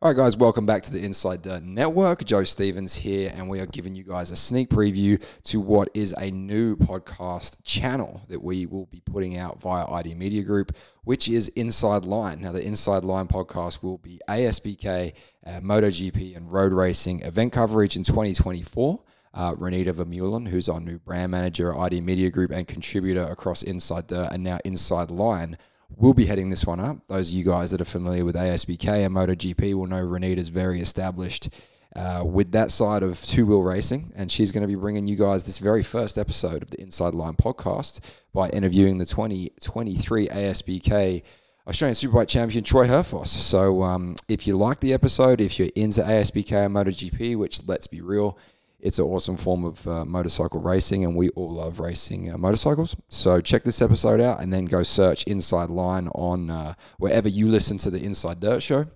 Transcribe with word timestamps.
All 0.00 0.08
right, 0.08 0.16
guys, 0.16 0.36
welcome 0.36 0.64
back 0.64 0.84
to 0.84 0.92
the 0.92 1.04
Inside 1.04 1.42
Dirt 1.42 1.64
Network. 1.64 2.24
Joe 2.24 2.44
Stevens 2.44 2.94
here, 2.94 3.32
and 3.34 3.48
we 3.48 3.58
are 3.58 3.66
giving 3.66 3.96
you 3.96 4.04
guys 4.04 4.30
a 4.30 4.36
sneak 4.36 4.70
preview 4.70 5.20
to 5.42 5.58
what 5.58 5.88
is 5.92 6.14
a 6.16 6.30
new 6.30 6.76
podcast 6.76 7.56
channel 7.64 8.22
that 8.28 8.40
we 8.40 8.66
will 8.66 8.86
be 8.86 9.00
putting 9.00 9.38
out 9.38 9.60
via 9.60 9.90
ID 9.90 10.14
Media 10.14 10.44
Group, 10.44 10.70
which 11.02 11.28
is 11.28 11.48
Inside 11.48 12.04
Line. 12.04 12.40
Now, 12.40 12.52
the 12.52 12.64
Inside 12.64 13.02
Line 13.02 13.26
podcast 13.26 13.82
will 13.82 13.98
be 13.98 14.20
ASBK, 14.28 15.14
uh, 15.44 15.50
MotoGP, 15.62 16.36
and 16.36 16.52
road 16.52 16.72
racing 16.72 17.22
event 17.22 17.52
coverage 17.52 17.96
in 17.96 18.04
2024. 18.04 19.02
Uh, 19.34 19.54
Renita 19.56 19.92
Vermeulen, 19.92 20.46
who's 20.46 20.68
our 20.68 20.78
new 20.78 21.00
brand 21.00 21.32
manager 21.32 21.72
at 21.72 21.76
ID 21.76 22.02
Media 22.02 22.30
Group 22.30 22.52
and 22.52 22.68
contributor 22.68 23.24
across 23.24 23.64
Inside 23.64 24.06
Dirt 24.06 24.28
and 24.30 24.44
now 24.44 24.60
Inside 24.64 25.10
Line, 25.10 25.58
We'll 25.96 26.14
be 26.14 26.26
heading 26.26 26.50
this 26.50 26.66
one 26.66 26.80
up. 26.80 26.98
Those 27.08 27.30
of 27.30 27.34
you 27.34 27.44
guys 27.44 27.70
that 27.70 27.80
are 27.80 27.86
familiar 27.86 28.24
with 28.24 28.36
ASBK 28.36 29.06
and 29.06 29.14
MotoGP 29.14 29.74
will 29.74 29.86
know 29.86 30.02
Renita's 30.02 30.48
very 30.48 30.80
established 30.80 31.48
uh, 31.96 32.22
with 32.24 32.52
that 32.52 32.70
side 32.70 33.02
of 33.02 33.22
two 33.22 33.46
wheel 33.46 33.62
racing, 33.62 34.12
and 34.14 34.30
she's 34.30 34.52
going 34.52 34.60
to 34.60 34.68
be 34.68 34.74
bringing 34.74 35.06
you 35.06 35.16
guys 35.16 35.44
this 35.44 35.58
very 35.58 35.82
first 35.82 36.18
episode 36.18 36.62
of 36.62 36.70
the 36.70 36.80
Inside 36.80 37.14
Line 37.14 37.34
podcast 37.34 38.00
by 38.32 38.48
interviewing 38.50 38.98
the 38.98 39.06
2023 39.06 40.28
ASBK 40.28 41.22
Australian 41.66 41.94
Superbike 41.94 42.28
champion 42.28 42.64
Troy 42.64 42.86
Herfoss. 42.86 43.28
So, 43.28 43.82
um, 43.82 44.16
if 44.28 44.46
you 44.46 44.56
like 44.56 44.80
the 44.80 44.92
episode, 44.92 45.40
if 45.40 45.58
you're 45.58 45.68
into 45.74 46.02
ASBK 46.02 46.66
and 46.66 46.74
MotoGP, 46.74 47.36
which 47.36 47.66
let's 47.66 47.86
be 47.86 48.00
real, 48.00 48.38
it's 48.80 48.98
an 48.98 49.04
awesome 49.06 49.36
form 49.36 49.64
of 49.64 49.86
uh, 49.88 50.04
motorcycle 50.04 50.60
racing, 50.60 51.04
and 51.04 51.16
we 51.16 51.30
all 51.30 51.50
love 51.50 51.80
racing 51.80 52.32
uh, 52.32 52.38
motorcycles. 52.38 52.94
So 53.08 53.40
check 53.40 53.64
this 53.64 53.82
episode 53.82 54.20
out, 54.20 54.40
and 54.40 54.52
then 54.52 54.66
go 54.66 54.82
search 54.82 55.24
Inside 55.24 55.70
Line 55.70 56.08
on 56.08 56.50
uh, 56.50 56.74
wherever 56.98 57.28
you 57.28 57.48
listen 57.48 57.76
to 57.78 57.90
the 57.90 58.02
Inside 58.04 58.40
Dirt 58.40 58.62
Show, 58.62 58.86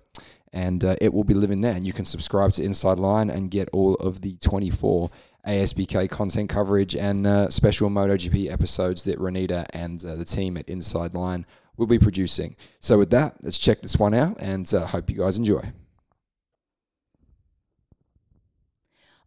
and 0.53 0.83
uh, 0.83 0.95
it 1.01 1.13
will 1.13 1.25
be 1.25 1.33
living 1.33 1.61
there. 1.61 1.73
And 1.73 1.85
you 1.85 1.93
can 1.93 2.05
subscribe 2.05 2.53
to 2.53 2.63
Inside 2.63 2.99
Line 2.99 3.29
and 3.29 3.51
get 3.51 3.69
all 3.73 3.95
of 3.95 4.21
the 4.21 4.37
24 4.37 5.09
ASBK 5.45 6.09
content 6.09 6.49
coverage 6.49 6.95
and 6.95 7.27
uh, 7.27 7.49
special 7.49 7.89
MotoGP 7.89 8.49
episodes 8.49 9.03
that 9.03 9.19
Renita 9.19 9.65
and 9.71 10.03
uh, 10.05 10.15
the 10.15 10.23
team 10.23 10.55
at 10.55 10.69
Inside 10.69 11.13
Line 11.13 11.45
will 11.75 11.87
be 11.87 11.99
producing. 11.99 12.55
So 12.79 12.97
with 12.97 13.09
that, 13.09 13.35
let's 13.41 13.57
check 13.57 13.81
this 13.81 13.97
one 13.97 14.13
out, 14.13 14.37
and 14.39 14.69
hope 14.69 15.09
you 15.09 15.17
guys 15.17 15.37
enjoy. 15.37 15.73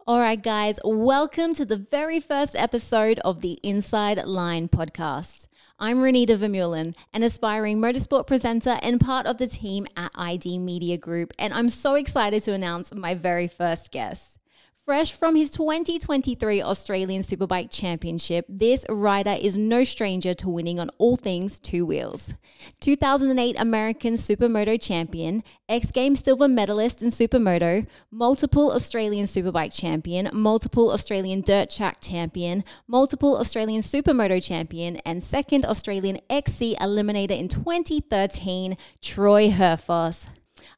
All 0.08 0.20
right, 0.20 0.40
guys, 0.40 0.78
welcome 0.84 1.52
to 1.54 1.64
the 1.64 1.78
very 1.78 2.20
first 2.20 2.54
episode 2.54 3.18
of 3.24 3.40
the 3.40 3.58
Inside 3.64 4.24
Line 4.24 4.68
podcast. 4.68 5.48
I'm 5.80 5.96
Renita 5.96 6.38
Vermeulen, 6.38 6.94
an 7.12 7.24
aspiring 7.24 7.78
motorsport 7.78 8.28
presenter 8.28 8.78
and 8.82 9.00
part 9.00 9.26
of 9.26 9.38
the 9.38 9.48
team 9.48 9.88
at 9.96 10.12
ID 10.14 10.58
Media 10.58 10.96
Group, 10.96 11.32
and 11.40 11.52
I'm 11.52 11.68
so 11.68 11.96
excited 11.96 12.40
to 12.44 12.52
announce 12.52 12.94
my 12.94 13.14
very 13.14 13.48
first 13.48 13.90
guest. 13.90 14.38
Fresh 14.86 15.10
from 15.10 15.34
his 15.34 15.50
2023 15.50 16.62
Australian 16.62 17.22
Superbike 17.22 17.72
Championship, 17.72 18.46
this 18.48 18.86
rider 18.88 19.34
is 19.36 19.56
no 19.56 19.82
stranger 19.82 20.32
to 20.34 20.48
winning 20.48 20.78
on 20.78 20.90
all 20.98 21.16
things 21.16 21.58
two 21.58 21.84
wheels. 21.84 22.34
2008 22.78 23.56
American 23.58 24.14
Supermoto 24.14 24.80
champion, 24.80 25.42
X 25.68 25.90
Games 25.90 26.20
silver 26.20 26.46
medalist 26.46 27.02
in 27.02 27.08
Supermoto, 27.08 27.84
multiple 28.12 28.70
Australian 28.70 29.26
Superbike 29.26 29.76
champion, 29.76 30.30
multiple 30.32 30.92
Australian 30.92 31.40
dirt 31.40 31.68
track 31.68 32.00
champion, 32.00 32.62
multiple 32.86 33.38
Australian 33.38 33.82
Supermoto 33.82 34.40
champion, 34.40 34.98
and 34.98 35.20
second 35.20 35.66
Australian 35.66 36.20
XC 36.30 36.76
eliminator 36.80 37.36
in 37.36 37.48
2013, 37.48 38.76
Troy 39.02 39.50
Herfoss. 39.50 40.28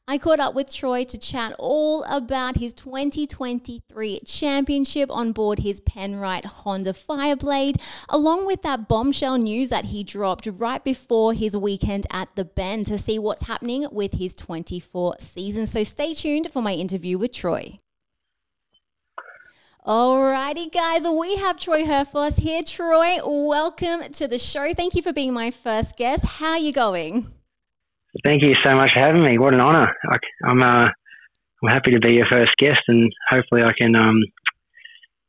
I 0.07 0.17
caught 0.17 0.39
up 0.39 0.55
with 0.55 0.73
Troy 0.73 1.03
to 1.03 1.17
chat 1.17 1.53
all 1.59 2.03
about 2.03 2.57
his 2.57 2.73
2023 2.73 4.21
championship 4.25 5.11
on 5.11 5.31
board 5.31 5.59
his 5.59 5.81
Penrite 5.81 6.45
Honda 6.45 6.93
Fireblade, 6.93 7.75
along 8.09 8.47
with 8.47 8.63
that 8.63 8.87
bombshell 8.87 9.37
news 9.37 9.69
that 9.69 9.85
he 9.85 10.03
dropped 10.03 10.47
right 10.47 10.83
before 10.83 11.33
his 11.33 11.55
weekend 11.55 12.07
at 12.11 12.35
the 12.35 12.45
Bend 12.45 12.87
to 12.87 12.97
see 12.97 13.19
what's 13.19 13.47
happening 13.47 13.87
with 13.91 14.13
his 14.13 14.33
24 14.35 15.17
season. 15.19 15.67
So 15.67 15.83
stay 15.83 16.13
tuned 16.13 16.51
for 16.51 16.61
my 16.61 16.73
interview 16.73 17.17
with 17.17 17.33
Troy. 17.33 17.77
Alrighty, 19.85 20.71
guys, 20.71 21.07
we 21.07 21.35
have 21.37 21.57
Troy 21.57 21.83
Herfoss 21.83 22.39
here. 22.39 22.61
Troy, 22.63 23.17
welcome 23.25 24.11
to 24.13 24.27
the 24.27 24.37
show. 24.37 24.73
Thank 24.73 24.93
you 24.93 25.01
for 25.01 25.13
being 25.13 25.33
my 25.33 25.51
first 25.51 25.97
guest. 25.97 26.25
How 26.25 26.51
are 26.51 26.57
you 26.59 26.73
going? 26.73 27.31
Thank 28.23 28.43
you 28.43 28.55
so 28.63 28.75
much 28.75 28.93
for 28.93 28.99
having 28.99 29.23
me. 29.23 29.37
What 29.37 29.53
an 29.53 29.61
honour. 29.61 29.87
I, 30.11 30.17
am 30.49 30.63
uh, 30.63 30.89
I'm 31.63 31.69
happy 31.69 31.91
to 31.91 31.99
be 31.99 32.13
your 32.13 32.25
first 32.25 32.55
guest, 32.57 32.81
and 32.87 33.11
hopefully 33.29 33.63
I 33.63 33.71
can 33.79 33.95
um, 33.95 34.21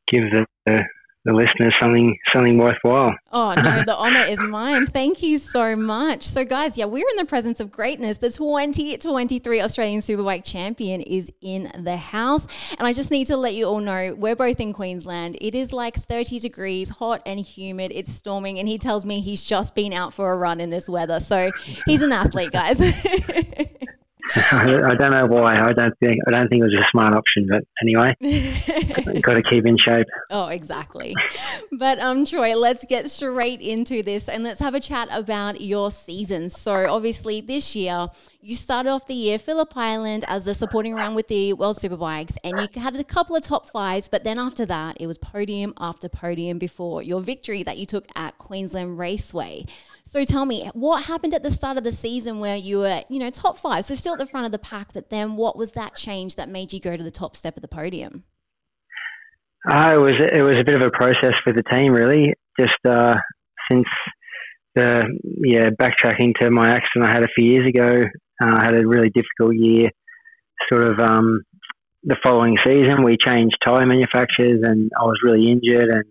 give 0.07 0.31
the, 0.31 0.47
the 0.67 0.83
the 1.25 1.33
listeners 1.35 1.75
something 1.81 2.19
something 2.33 2.57
worthwhile. 2.57 3.15
Oh 3.31 3.55
no, 3.55 3.83
the 3.83 3.95
honor 3.97 4.23
is 4.23 4.41
mine. 4.41 4.87
Thank 4.87 5.23
you 5.23 5.37
so 5.37 5.77
much. 5.77 6.25
So 6.25 6.45
guys, 6.45 6.79
yeah, 6.79 6.87
we're 6.87 7.07
in 7.09 7.17
the 7.17 7.27
presence 7.27 7.61
of 7.61 7.71
greatness. 7.71 8.19
The 8.19 8.31
2023 8.31 9.61
Australian 9.61 10.01
Superbike 10.01 10.45
champion 10.45 11.03
is 11.03 11.31
in 11.43 11.71
the 11.79 11.97
house. 11.97 12.47
And 12.79 12.87
I 12.87 12.95
just 12.95 13.11
need 13.11 13.27
to 13.27 13.37
let 13.37 13.55
you 13.55 13.67
all 13.67 13.81
know 13.81 14.15
we're 14.17 14.37
both 14.37 14.61
in 14.61 14.73
Queensland. 14.73 15.37
It 15.41 15.55
is 15.55 15.73
like 15.73 15.97
30 15.97 16.39
degrees, 16.39 16.89
hot 16.89 17.23
and 17.27 17.39
humid. 17.39 17.93
It's 17.95 18.13
storming 18.13 18.59
and 18.59 18.67
he 18.67 18.79
tells 18.79 19.05
me 19.05 19.21
he's 19.21 19.45
just 19.45 19.75
been 19.75 19.93
out 19.93 20.15
for 20.15 20.33
a 20.33 20.39
run 20.39 20.61
in 20.61 20.71
this 20.71 20.89
weather. 20.89 21.21
So 21.21 21.51
he's 21.87 22.03
an 22.03 22.13
athlete, 22.13 22.53
guys. 22.53 22.81
I 24.53 24.95
don't 24.95 25.11
know 25.11 25.27
why. 25.27 25.57
I 25.57 25.73
don't 25.73 25.95
think 25.99 26.19
I 26.29 26.31
don't 26.31 26.49
think 26.49 26.63
it 26.63 26.65
was 26.65 26.85
a 26.85 26.89
smart 26.91 27.15
option, 27.15 27.49
but 27.51 27.65
anyway, 27.83 28.15
got 29.21 29.35
to 29.35 29.43
keep 29.43 29.67
in 29.67 29.77
shape. 29.77 30.07
Oh, 30.31 30.47
exactly. 30.47 31.15
But 31.73 31.99
um, 31.99 32.25
Troy, 32.25 32.57
let's 32.57 32.85
get 32.85 33.11
straight 33.11 33.61
into 33.61 34.03
this 34.03 34.29
and 34.29 34.45
let's 34.45 34.61
have 34.61 34.75
a 34.75 34.81
chat 34.81 35.09
about 35.11 35.61
your 35.61 35.91
season. 35.91 36.49
So, 36.49 36.87
obviously, 36.89 37.41
this 37.41 37.75
year 37.75 38.09
you 38.43 38.55
started 38.55 38.91
off 38.91 39.07
the 39.07 39.15
year 39.15 39.39
Phillip 39.39 39.77
Island 39.77 40.25
as 40.27 40.45
the 40.45 40.55
supporting 40.55 40.95
round 40.95 41.15
with 41.15 41.29
the 41.29 41.53
World 41.53 41.77
Superbikes, 41.77 42.37
and 42.43 42.59
you 42.59 42.81
had 42.81 42.97
a 42.97 43.05
couple 43.05 43.37
of 43.37 43.43
top 43.43 43.69
fives. 43.69 44.09
But 44.09 44.25
then 44.25 44.39
after 44.39 44.65
that, 44.67 44.97
it 45.01 45.07
was 45.07 45.19
podium 45.19 45.75
after 45.79 46.09
podium 46.09 46.59
before 46.59 47.03
your 47.03 47.21
victory 47.21 47.63
that 47.65 47.77
you 47.77 47.87
took 47.87 48.07
at 48.17 48.39
Queensland 48.39 48.99
Raceway. 48.99 49.65
So 50.05 50.25
tell 50.25 50.47
me, 50.47 50.71
what 50.73 51.05
happened 51.05 51.35
at 51.35 51.43
the 51.43 51.51
start 51.51 51.77
of 51.77 51.85
the 51.85 51.93
season 51.93 52.39
where 52.39 52.57
you 52.57 52.79
were, 52.79 53.03
you 53.09 53.19
know, 53.19 53.31
top 53.31 53.59
five, 53.59 53.85
so 53.85 53.95
still 53.95 54.15
at 54.15 54.19
the 54.19 54.27
front 54.27 54.47
of 54.47 54.53
the 54.53 54.59
pack, 54.59 54.93
but 54.95 55.11
then 55.11 55.37
what 55.37 55.57
was 55.57 55.73
that 55.73 55.95
change 55.95 56.37
that 56.37 56.49
made 56.49 56.73
you 56.73 56.81
go 56.81 56.97
to 56.97 57.03
the 57.03 57.11
top 57.11 57.37
step 57.37 57.57
of 57.57 57.63
the 57.63 57.69
podium? 57.69 58.25
Uh, 59.71 59.93
it 59.95 59.99
was 59.99 60.15
it 60.33 60.43
was 60.43 60.59
a 60.59 60.65
bit 60.65 60.75
of 60.75 60.81
a 60.81 60.91
process 60.91 61.35
for 61.45 61.53
the 61.53 61.63
team, 61.65 61.93
really. 61.93 62.33
Just 62.59 62.79
uh, 62.87 63.15
since 63.71 63.87
the 64.75 65.05
yeah 65.43 65.69
backtracking 65.71 66.35
to 66.41 66.51
my 66.51 66.71
accident 66.71 67.11
I 67.11 67.13
had 67.13 67.25
a 67.25 67.29
few 67.37 67.45
years 67.45 67.69
ago, 67.69 68.05
uh, 68.41 68.57
I 68.59 68.65
had 68.65 68.75
a 68.75 68.87
really 68.87 69.11
difficult 69.11 69.55
year. 69.55 69.91
Sort 70.71 70.85
of 70.85 71.01
um, 71.01 71.43
the 72.05 72.17
following 72.23 72.57
season, 72.65 73.03
we 73.03 73.17
changed 73.17 73.57
tyre 73.65 73.87
manufacturers, 73.87 74.61
and 74.63 74.91
I 74.99 75.05
was 75.05 75.19
really 75.23 75.51
injured 75.51 75.89
and 75.89 76.05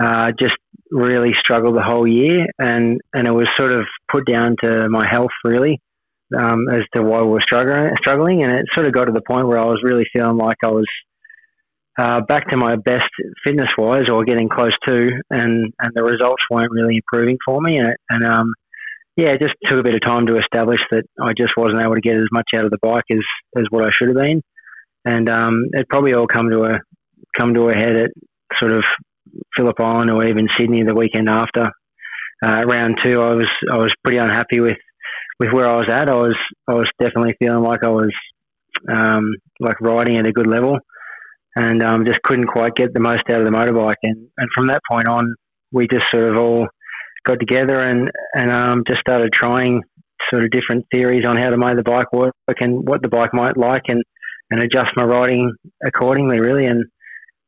uh, 0.00 0.32
just 0.38 0.54
really 0.90 1.32
struggled 1.34 1.76
the 1.76 1.82
whole 1.82 2.06
year, 2.06 2.46
and 2.58 3.00
and 3.14 3.26
it 3.26 3.32
was 3.32 3.46
sort 3.56 3.72
of 3.72 3.84
put 4.10 4.26
down 4.26 4.56
to 4.62 4.88
my 4.88 5.06
health 5.08 5.30
really 5.44 5.80
um, 6.36 6.68
as 6.70 6.82
to 6.94 7.02
why 7.02 7.20
we 7.20 7.28
were 7.28 7.40
struggling, 7.40 7.94
struggling, 7.98 8.42
and 8.42 8.52
it 8.52 8.66
sort 8.72 8.86
of 8.86 8.92
got 8.92 9.04
to 9.06 9.12
the 9.12 9.22
point 9.22 9.46
where 9.46 9.58
I 9.58 9.66
was 9.66 9.80
really 9.82 10.06
feeling 10.12 10.36
like 10.36 10.56
I 10.64 10.70
was 10.70 10.86
uh, 11.98 12.20
back 12.22 12.48
to 12.50 12.56
my 12.56 12.76
best 12.76 13.06
fitness 13.44 13.70
wise, 13.78 14.08
or 14.08 14.24
getting 14.24 14.48
close 14.48 14.74
to, 14.86 15.10
and 15.30 15.72
and 15.78 15.92
the 15.94 16.04
results 16.04 16.42
weren't 16.50 16.72
really 16.72 16.96
improving 16.96 17.38
for 17.44 17.60
me, 17.60 17.78
and 17.78 17.94
and 18.10 18.24
um, 18.24 18.52
yeah, 19.16 19.28
it 19.28 19.40
just 19.40 19.54
took 19.64 19.78
a 19.78 19.82
bit 19.82 19.94
of 19.94 20.02
time 20.02 20.26
to 20.26 20.38
establish 20.38 20.80
that 20.90 21.04
I 21.20 21.32
just 21.38 21.52
wasn't 21.56 21.80
able 21.84 21.94
to 21.94 22.00
get 22.00 22.16
as 22.16 22.26
much 22.32 22.48
out 22.54 22.64
of 22.64 22.70
the 22.70 22.78
bike 22.82 23.04
as 23.12 23.22
as 23.56 23.64
what 23.70 23.84
I 23.84 23.90
should 23.90 24.08
have 24.08 24.16
been, 24.16 24.42
and 25.04 25.28
um, 25.28 25.64
it 25.72 25.88
probably 25.88 26.14
all 26.14 26.26
come 26.26 26.50
to 26.50 26.64
a 26.64 26.78
come 27.38 27.54
to 27.54 27.68
a 27.68 27.76
head 27.76 27.96
at 27.96 28.10
sort 28.58 28.72
of 28.72 28.84
Phillip 29.56 29.78
Island 29.80 30.10
or 30.10 30.24
even 30.24 30.48
Sydney 30.58 30.82
the 30.82 30.94
weekend 30.94 31.28
after. 31.28 31.70
Uh, 32.44 32.64
round 32.66 32.98
two, 33.02 33.20
I 33.20 33.34
was 33.34 33.48
I 33.72 33.78
was 33.78 33.92
pretty 34.02 34.18
unhappy 34.18 34.60
with, 34.60 34.76
with 35.38 35.52
where 35.52 35.68
I 35.68 35.76
was 35.76 35.88
at. 35.88 36.10
I 36.10 36.16
was 36.16 36.36
I 36.68 36.74
was 36.74 36.90
definitely 37.00 37.34
feeling 37.38 37.62
like 37.62 37.84
I 37.84 37.90
was 37.90 38.12
um, 38.92 39.30
like 39.60 39.80
riding 39.80 40.18
at 40.18 40.26
a 40.26 40.32
good 40.32 40.46
level, 40.46 40.76
and 41.56 41.82
um, 41.82 42.04
just 42.04 42.22
couldn't 42.22 42.48
quite 42.48 42.74
get 42.74 42.92
the 42.92 43.00
most 43.00 43.22
out 43.30 43.40
of 43.40 43.44
the 43.44 43.52
motorbike. 43.52 43.94
And, 44.02 44.28
and 44.36 44.48
from 44.54 44.66
that 44.66 44.82
point 44.90 45.08
on, 45.08 45.34
we 45.72 45.86
just 45.86 46.06
sort 46.12 46.24
of 46.24 46.36
all 46.36 46.66
got 47.24 47.40
together 47.40 47.80
and 47.80 48.10
and 48.34 48.50
um, 48.50 48.84
just 48.86 49.00
started 49.00 49.32
trying 49.32 49.82
sort 50.30 50.44
of 50.44 50.50
different 50.50 50.84
theories 50.92 51.26
on 51.26 51.36
how 51.36 51.50
to 51.50 51.56
make 51.56 51.76
the 51.76 51.82
bike 51.82 52.12
work 52.12 52.34
and 52.60 52.86
what 52.88 53.02
the 53.02 53.08
bike 53.08 53.34
might 53.34 53.56
like 53.56 53.82
and 53.88 54.02
and 54.50 54.60
adjust 54.60 54.92
my 54.96 55.04
riding 55.04 55.52
accordingly 55.84 56.40
really 56.40 56.66
and 56.66 56.84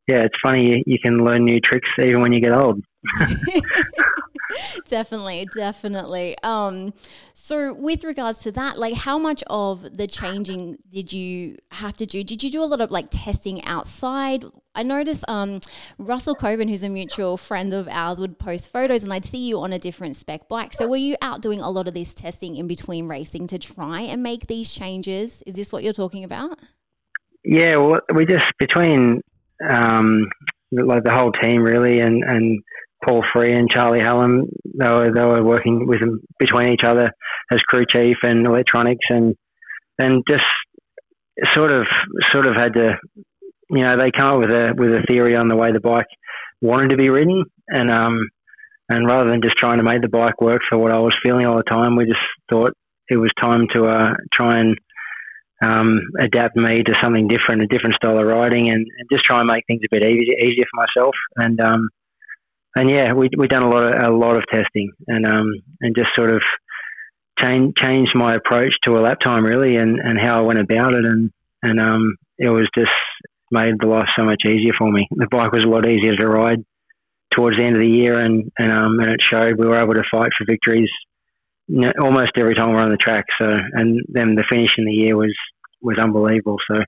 yeah, 0.07 0.21
it's 0.21 0.37
funny 0.43 0.71
you, 0.71 0.83
you 0.87 0.99
can 1.03 1.25
learn 1.25 1.45
new 1.45 1.61
tricks 1.61 1.89
even 1.99 2.21
when 2.21 2.33
you 2.33 2.41
get 2.41 2.53
old. 2.53 2.83
definitely, 4.89 5.47
definitely. 5.55 6.37
Um, 6.43 6.95
so 7.33 7.73
with 7.75 8.05
regards 8.05 8.41
to 8.41 8.53
that, 8.53 8.79
like 8.79 8.95
how 8.95 9.19
much 9.19 9.43
of 9.49 9.97
the 9.97 10.07
changing 10.07 10.79
did 10.89 11.13
you 11.13 11.57
have 11.71 11.97
to 11.99 12.07
do? 12.07 12.25
Did 12.25 12.43
you 12.43 12.51
do 12.51 12.63
a 12.63 12.67
lot 12.67 12.81
of 12.81 12.91
like 12.91 13.07
testing 13.11 13.65
outside? 13.65 14.45
I 14.75 14.83
noticed 14.83 15.25
um, 15.29 15.61
Russell 15.99 16.35
Coven, 16.35 16.69
who's 16.69 16.83
a 16.83 16.89
mutual 16.89 17.37
friend 17.37 17.73
of 17.73 17.89
ours, 17.89 18.19
would 18.21 18.39
post 18.39 18.71
photos 18.71 19.05
and 19.05 19.13
I'd 19.13 19.25
see 19.25 19.47
you 19.47 19.61
on 19.61 19.73
a 19.73 19.79
different 19.79 20.17
spec 20.17 20.49
bike. 20.49 20.73
So 20.73 20.87
were 20.87 20.97
you 20.97 21.17
out 21.23 21.41
doing 21.41 21.61
a 21.61 21.71
lot 21.71 21.89
of 21.89 21.95
this 21.95 22.15
testing 22.15 22.57
in 22.57 22.67
between 22.67 23.09
racing 23.09 23.47
to 23.49 23.59
try 23.59 24.03
and 24.03 24.23
make 24.23 24.47
these 24.47 24.73
changes? 24.73 25.43
Is 25.47 25.55
this 25.55 25.73
what 25.73 25.83
you're 25.83 25.93
talking 25.93 26.25
about? 26.25 26.59
Yeah, 27.45 27.77
well, 27.77 28.01
we 28.13 28.27
just 28.27 28.45
between 28.59 29.21
um, 29.69 30.29
like 30.73 31.05
the 31.05 31.13
whole 31.13 31.33
team 31.33 31.63
really, 31.63 32.01
and 32.01 32.25
and 32.25 32.61
Paul 33.07 33.23
Free 33.33 33.53
and 33.53 33.71
Charlie 33.71 34.01
Hallam, 34.01 34.47
they 34.79 34.89
were 34.89 35.13
they 35.13 35.25
were 35.25 35.43
working 35.43 35.87
with 35.87 36.01
them 36.01 36.21
between 36.39 36.73
each 36.73 36.85
other 36.85 37.11
as 37.51 37.61
crew 37.63 37.85
chief 37.89 38.17
and 38.23 38.47
electronics, 38.47 39.07
and 39.11 39.35
and 39.99 40.23
just 40.29 40.45
sort 41.53 41.71
of 41.71 41.85
sort 42.31 42.47
of 42.47 42.57
had 42.57 42.75
to, 42.75 42.97
you 43.71 43.83
know, 43.83 43.97
they 43.97 44.11
come 44.11 44.35
up 44.35 44.39
with 44.41 44.51
a 44.51 44.75
with 44.77 44.93
a 44.93 45.05
theory 45.09 45.37
on 45.37 45.49
the 45.49 45.57
way 45.57 45.73
the 45.73 45.81
bike 45.81 46.07
wanted 46.61 46.91
to 46.91 46.97
be 46.97 47.11
ridden, 47.11 47.45
and 47.69 47.91
um, 47.91 48.19
and 48.89 49.07
rather 49.07 49.31
than 49.31 49.43
just 49.43 49.57
trying 49.57 49.79
to 49.79 49.85
make 49.85 50.03
the 50.03 50.09
bike 50.09 50.41
work 50.41 50.61
for 50.69 50.79
what 50.79 50.93
I 50.93 50.99
was 50.99 51.17
feeling 51.25 51.47
all 51.47 51.57
the 51.57 51.63
time, 51.65 51.97
we 51.97 52.05
just 52.05 52.19
thought 52.51 52.73
it 53.09 53.17
was 53.17 53.31
time 53.41 53.67
to 53.75 53.87
uh, 53.87 54.13
try 54.33 54.59
and 54.59 54.77
um, 55.63 56.01
adapt 56.19 56.57
me 56.57 56.83
to 56.83 56.95
something 57.03 57.29
different, 57.29 57.63
a 57.63 57.67
different 57.67 57.95
style 57.97 58.19
of 58.19 58.27
riding, 58.27 58.69
and, 58.69 58.79
and 58.79 59.09
just 59.13 59.25
try 59.25 59.41
and 59.41 59.49
make 59.49 59.65
things 59.67 59.81
a 59.85 59.95
bit 59.95 60.05
easier, 60.05 60.37
easier 60.39 60.65
for 60.71 60.85
myself. 60.85 61.15
And 61.37 61.61
um, 61.61 61.89
and 62.77 62.91
yeah, 62.91 63.13
we 63.15 63.31
we 63.37 63.49
done 63.49 63.63
a 63.63 63.71
lot 63.71 63.85
of 63.85 64.13
a 64.13 64.17
lot 64.17 64.37
of 64.37 64.45
testing, 64.53 64.93
and 65.09 65.27
um, 65.27 65.51
and 65.81 65.97
just 65.97 66.15
sort 66.15 66.31
of 66.31 66.43
change 67.39 67.75
changed 67.77 68.15
my 68.15 68.35
approach 68.35 68.75
to 68.83 68.99
a 68.99 69.01
lap 69.01 69.21
time 69.21 69.45
really, 69.45 69.77
and, 69.77 69.99
and 69.99 70.19
how 70.21 70.39
I 70.39 70.43
went 70.43 70.61
about 70.61 70.95
it, 70.95 71.05
and 71.05 71.31
and 71.63 71.81
um, 71.81 72.17
it 72.39 72.51
was 72.51 72.69
just 72.77 72.95
made 73.51 73.75
the 73.81 73.87
life 73.87 74.09
so 74.17 74.25
much 74.25 74.43
easier 74.47 74.73
for 74.79 74.91
me. 74.91 75.09
The 75.11 75.27
bike 75.31 75.53
was 75.53 75.65
a 75.65 75.69
lot 75.69 75.89
easier 75.89 76.15
to 76.17 76.29
ride 76.29 76.65
towards 77.33 77.57
the 77.57 77.65
end 77.65 77.77
of 77.77 77.81
the 77.81 77.91
year, 77.91 78.19
and 78.19 78.51
and 78.59 78.71
um, 78.71 79.01
and 79.01 79.11
it 79.11 79.23
showed 79.23 79.59
we 79.59 79.67
were 79.67 79.81
able 79.81 79.95
to 79.95 80.05
fight 80.11 80.31
for 80.37 80.45
victories 80.47 80.91
almost 82.01 82.33
every 82.37 82.55
time 82.55 82.73
we're 82.73 82.81
on 82.81 82.91
the 82.91 82.97
track. 82.97 83.25
So, 83.41 83.57
and 83.73 84.01
then 84.09 84.35
the 84.37 84.45
finish 84.51 84.75
in 84.79 84.85
the 84.85 84.93
year 84.93 85.17
was 85.17 85.35
was 85.81 85.99
unbelievable. 85.99 86.59
So, 86.71 86.81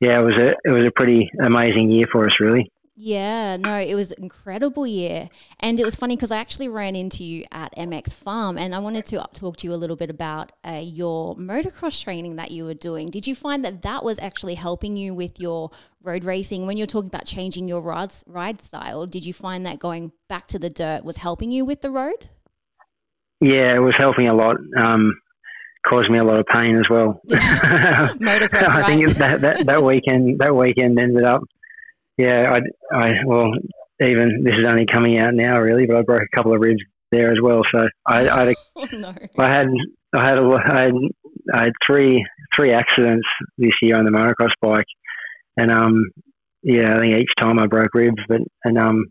yeah, 0.00 0.20
it 0.20 0.24
was 0.24 0.36
a 0.36 0.54
it 0.64 0.70
was 0.70 0.86
a 0.86 0.90
pretty 0.90 1.30
amazing 1.42 1.90
year 1.90 2.06
for 2.10 2.24
us, 2.24 2.36
really. 2.40 2.70
Yeah, 3.00 3.56
no, 3.58 3.78
it 3.78 3.94
was 3.94 4.10
an 4.10 4.24
incredible 4.24 4.84
year. 4.84 5.30
And 5.60 5.78
it 5.78 5.84
was 5.84 5.94
funny 5.94 6.16
because 6.16 6.32
I 6.32 6.38
actually 6.38 6.66
ran 6.66 6.96
into 6.96 7.22
you 7.22 7.44
at 7.52 7.72
MX 7.76 8.14
Farm 8.14 8.58
and 8.58 8.74
I 8.74 8.80
wanted 8.80 9.04
to 9.06 9.24
talk 9.34 9.56
to 9.58 9.68
you 9.68 9.72
a 9.72 9.76
little 9.76 9.94
bit 9.94 10.10
about 10.10 10.50
uh, 10.66 10.80
your 10.82 11.36
motocross 11.36 12.02
training 12.02 12.34
that 12.36 12.50
you 12.50 12.64
were 12.64 12.74
doing. 12.74 13.06
Did 13.06 13.24
you 13.24 13.36
find 13.36 13.64
that 13.64 13.82
that 13.82 14.04
was 14.04 14.18
actually 14.18 14.56
helping 14.56 14.96
you 14.96 15.14
with 15.14 15.38
your 15.38 15.70
road 16.02 16.24
racing? 16.24 16.66
When 16.66 16.76
you're 16.76 16.88
talking 16.88 17.06
about 17.06 17.24
changing 17.24 17.68
your 17.68 17.82
ride, 17.82 18.10
ride 18.26 18.60
style, 18.60 19.06
did 19.06 19.24
you 19.24 19.32
find 19.32 19.64
that 19.64 19.78
going 19.78 20.10
back 20.28 20.48
to 20.48 20.58
the 20.58 20.68
dirt 20.68 21.04
was 21.04 21.18
helping 21.18 21.52
you 21.52 21.64
with 21.64 21.82
the 21.82 21.92
road? 21.92 22.30
Yeah, 23.40 23.76
it 23.76 23.80
was 23.80 23.94
helping 23.96 24.26
a 24.26 24.34
lot. 24.34 24.56
Um, 24.76 25.14
caused 25.86 26.10
me 26.10 26.18
a 26.18 26.24
lot 26.24 26.40
of 26.40 26.46
pain 26.46 26.74
as 26.74 26.90
well. 26.90 27.20
Motocross, 27.30 28.66
I 28.66 28.86
think 28.88 29.08
that, 29.18 29.40
that, 29.42 29.66
that 29.66 29.84
weekend 29.84 30.40
that 30.40 30.56
weekend 30.56 30.98
ended 30.98 31.22
up. 31.22 31.44
Yeah, 32.18 32.52
I, 32.52 32.96
I 32.96 33.12
well 33.24 33.50
even 34.00 34.42
this 34.44 34.56
is 34.56 34.66
only 34.66 34.86
coming 34.86 35.18
out 35.18 35.34
now 35.34 35.58
really, 35.60 35.86
but 35.86 35.96
I 35.96 36.02
broke 36.02 36.22
a 36.22 36.36
couple 36.36 36.54
of 36.54 36.60
ribs 36.60 36.82
there 37.10 37.30
as 37.30 37.38
well. 37.42 37.62
So 37.72 37.88
I, 38.06 38.28
I 38.28 38.38
had, 38.38 38.48
a, 38.48 38.54
oh, 38.76 38.86
no. 38.92 39.14
I 39.38 39.48
had 39.48 39.68
I 40.12 40.24
had 40.24 40.38
a, 40.38 40.42
I 40.42 40.80
had 40.80 40.92
I 41.54 41.62
had 41.64 41.72
three 41.84 42.24
three 42.56 42.72
accidents 42.72 43.26
this 43.56 43.72
year 43.80 43.96
on 43.96 44.04
the 44.04 44.10
motocross 44.10 44.52
bike, 44.60 44.86
and 45.56 45.70
um 45.70 46.04
yeah 46.62 46.96
I 46.96 47.00
think 47.00 47.16
each 47.16 47.32
time 47.38 47.58
I 47.58 47.66
broke 47.66 47.94
ribs, 47.94 48.22
but 48.28 48.40
and 48.64 48.78
um 48.78 49.04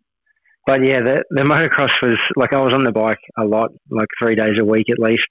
but 0.68 0.84
yeah, 0.84 1.00
the, 1.00 1.24
the 1.30 1.44
motocross 1.44 1.94
was 2.02 2.18
like 2.36 2.54
I 2.54 2.60
was 2.60 2.74
on 2.74 2.84
the 2.84 2.92
bike 2.92 3.22
a 3.40 3.46
lot, 3.46 3.70
like 3.90 4.10
three 4.22 4.36
days 4.36 4.60
a 4.60 4.66
week 4.66 4.90
at 4.90 5.00
least, 5.00 5.26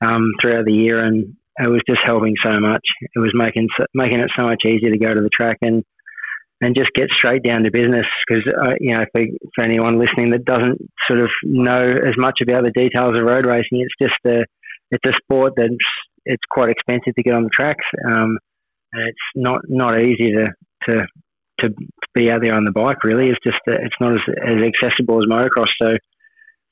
um, 0.00 0.32
throughout 0.40 0.64
the 0.64 0.72
year, 0.72 0.98
and 0.98 1.36
it 1.58 1.68
was 1.68 1.82
just 1.86 2.00
helping 2.04 2.34
so 2.42 2.58
much. 2.58 2.80
It 3.14 3.18
was 3.18 3.32
making 3.34 3.68
making 3.92 4.20
it 4.20 4.30
so 4.36 4.46
much 4.46 4.62
easier 4.64 4.90
to 4.90 4.98
go 4.98 5.12
to 5.12 5.20
the 5.20 5.28
track 5.28 5.58
and 5.60 5.84
and 6.62 6.76
just 6.76 6.90
get 6.94 7.10
straight 7.10 7.42
down 7.42 7.64
to 7.64 7.70
business. 7.70 8.06
Because 8.26 8.44
uh, 8.46 8.74
you 8.80 8.94
know, 8.94 9.04
for, 9.12 9.24
for 9.54 9.64
anyone 9.64 9.98
listening 9.98 10.30
that 10.30 10.44
doesn't 10.44 10.78
sort 11.08 11.20
of 11.20 11.28
know 11.44 11.82
as 11.82 12.14
much 12.16 12.38
about 12.40 12.64
the 12.64 12.70
details 12.70 13.16
of 13.16 13.24
road 13.24 13.44
racing, 13.44 13.84
it's 13.84 13.94
just 14.00 14.18
a 14.26 14.42
it's 14.90 15.04
a 15.08 15.18
sport 15.22 15.54
that 15.56 15.70
it's 16.24 16.42
quite 16.50 16.70
expensive 16.70 17.14
to 17.14 17.22
get 17.22 17.34
on 17.34 17.44
the 17.44 17.50
tracks, 17.50 17.84
um, 18.08 18.38
and 18.92 19.08
it's 19.08 19.18
not 19.34 19.60
not 19.68 20.00
easy 20.00 20.32
to 20.32 20.46
to 20.88 21.02
to 21.60 21.74
be 22.14 22.30
out 22.30 22.42
there 22.42 22.54
on 22.54 22.64
the 22.64 22.72
bike. 22.72 23.02
Really, 23.04 23.28
it's 23.28 23.42
just 23.44 23.58
it's 23.66 23.94
not 24.00 24.12
as, 24.12 24.20
as 24.46 24.56
accessible 24.62 25.18
as 25.18 25.26
motocross. 25.26 25.70
So 25.82 25.96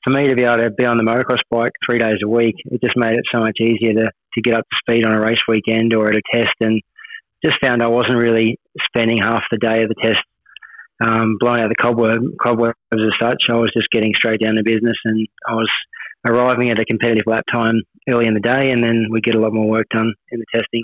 for 0.03 0.11
me 0.11 0.27
to 0.29 0.35
be 0.35 0.43
able 0.43 0.63
to 0.63 0.71
be 0.71 0.85
on 0.85 0.97
the 0.97 1.03
motocross 1.03 1.41
bike 1.49 1.73
three 1.85 1.99
days 1.99 2.17
a 2.23 2.29
week, 2.29 2.55
it 2.65 2.81
just 2.83 2.95
made 2.95 3.13
it 3.13 3.25
so 3.33 3.39
much 3.39 3.57
easier 3.59 3.93
to 3.93 4.09
to 4.33 4.41
get 4.41 4.53
up 4.53 4.63
to 4.63 4.77
speed 4.79 5.05
on 5.05 5.13
a 5.13 5.21
race 5.21 5.41
weekend 5.49 5.93
or 5.93 6.09
at 6.09 6.15
a 6.15 6.21
test, 6.33 6.53
and 6.61 6.81
just 7.43 7.57
found 7.63 7.81
I 7.81 7.87
wasn't 7.87 8.17
really 8.17 8.59
spending 8.85 9.21
half 9.21 9.43
the 9.51 9.57
day 9.57 9.83
of 9.83 9.89
the 9.89 9.95
test 10.03 10.21
um, 11.05 11.37
blowing 11.39 11.61
out 11.61 11.69
the 11.69 11.75
cobweb 11.75 12.19
cobwebs 12.41 12.75
as 12.93 13.11
such. 13.19 13.45
I 13.49 13.55
was 13.55 13.71
just 13.75 13.89
getting 13.91 14.13
straight 14.13 14.39
down 14.39 14.55
to 14.55 14.63
business, 14.63 14.97
and 15.05 15.27
I 15.47 15.53
was 15.53 15.69
arriving 16.27 16.69
at 16.69 16.79
a 16.79 16.85
competitive 16.85 17.25
lap 17.25 17.43
time 17.51 17.81
early 18.09 18.27
in 18.27 18.33
the 18.33 18.39
day, 18.39 18.71
and 18.71 18.83
then 18.83 19.07
we 19.11 19.21
get 19.21 19.35
a 19.35 19.39
lot 19.39 19.53
more 19.53 19.67
work 19.67 19.87
done 19.93 20.13
in 20.31 20.39
the 20.39 20.45
testing. 20.53 20.83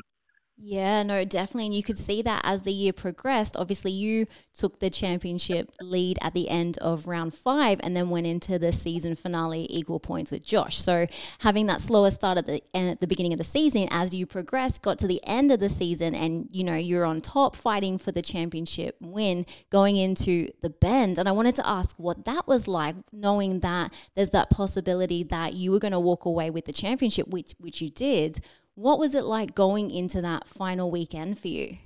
Yeah, 0.59 1.04
no, 1.04 1.24
definitely. 1.24 1.68
And 1.68 1.75
you 1.75 1.83
could 1.83 2.00
see 2.00 2.24
that 2.24 2.42
as 2.44 2.63
the 2.63 2.71
year 2.71 2.92
progressed. 2.92 3.56
Obviously, 3.56 3.92
you 3.92 4.25
took 4.56 4.80
the 4.80 4.89
championship 4.89 5.71
lead 5.80 6.18
at 6.19 6.33
the 6.33 6.50
end 6.50 6.80
of 6.80 7.07
round 7.07 7.36
five 7.36 7.80
and 7.83 7.95
then 7.95 8.09
went 8.09 8.25
into 8.25 8.57
the 8.57 8.71
season 8.71 9.15
finale 9.15 9.68
equal 9.69 10.00
points 10.00 10.31
with 10.31 10.44
Josh. 10.44 10.81
So, 10.81 11.06
having 11.39 11.68
that 11.68 11.80
slower 11.80 12.09
start 12.09 12.39
at 12.39 12.48
the 12.48 12.63
end, 12.74 12.89
at 12.89 13.00
the 13.00 13.06
beginning 13.06 13.33
of 13.33 13.38
the 13.38 13.44
season, 13.44 13.88
as 13.92 14.15
you 14.15 14.25
progressed, 14.25 14.81
got 14.81 14.98
to 14.98 15.07
the 15.07 15.21
end 15.27 15.51
of 15.51 15.59
the 15.59 15.69
season 15.69 16.15
and, 16.15 16.48
you 16.51 16.63
know, 16.63 16.75
you're 16.75 17.06
on 17.06 17.21
top 17.21 17.56
fighting 17.56 18.00
for 18.00 18.12
the 18.12 18.24
championship 18.24 18.95
win 19.00 19.45
going 19.69 19.95
into 19.95 20.50
the 20.62 20.71
bend. 20.71 21.19
And 21.19 21.30
I 21.30 21.33
wanted 21.33 21.54
to 21.56 21.68
ask 21.68 21.95
what 22.00 22.25
that 22.25 22.48
was 22.48 22.68
like, 22.68 22.95
knowing 23.12 23.59
that 23.59 23.94
there's 24.15 24.31
that 24.31 24.50
possibility 24.50 25.21
that 25.25 25.54
you 25.54 25.71
were 25.71 25.80
going 25.80 25.92
to 25.92 26.00
walk 26.00 26.25
away 26.25 26.50
with 26.50 26.65
the 26.65 26.74
championship, 26.74 27.27
which, 27.27 27.54
which 27.59 27.80
you 27.80 27.92
did 27.92 28.39
what 28.77 29.00
was 29.00 29.15
it 29.15 29.24
like 29.24 29.56
going 29.56 29.89
into 29.89 30.21
that 30.21 30.47
final 30.47 30.91
weekend 30.91 31.39
for 31.39 31.47
you? 31.47 31.77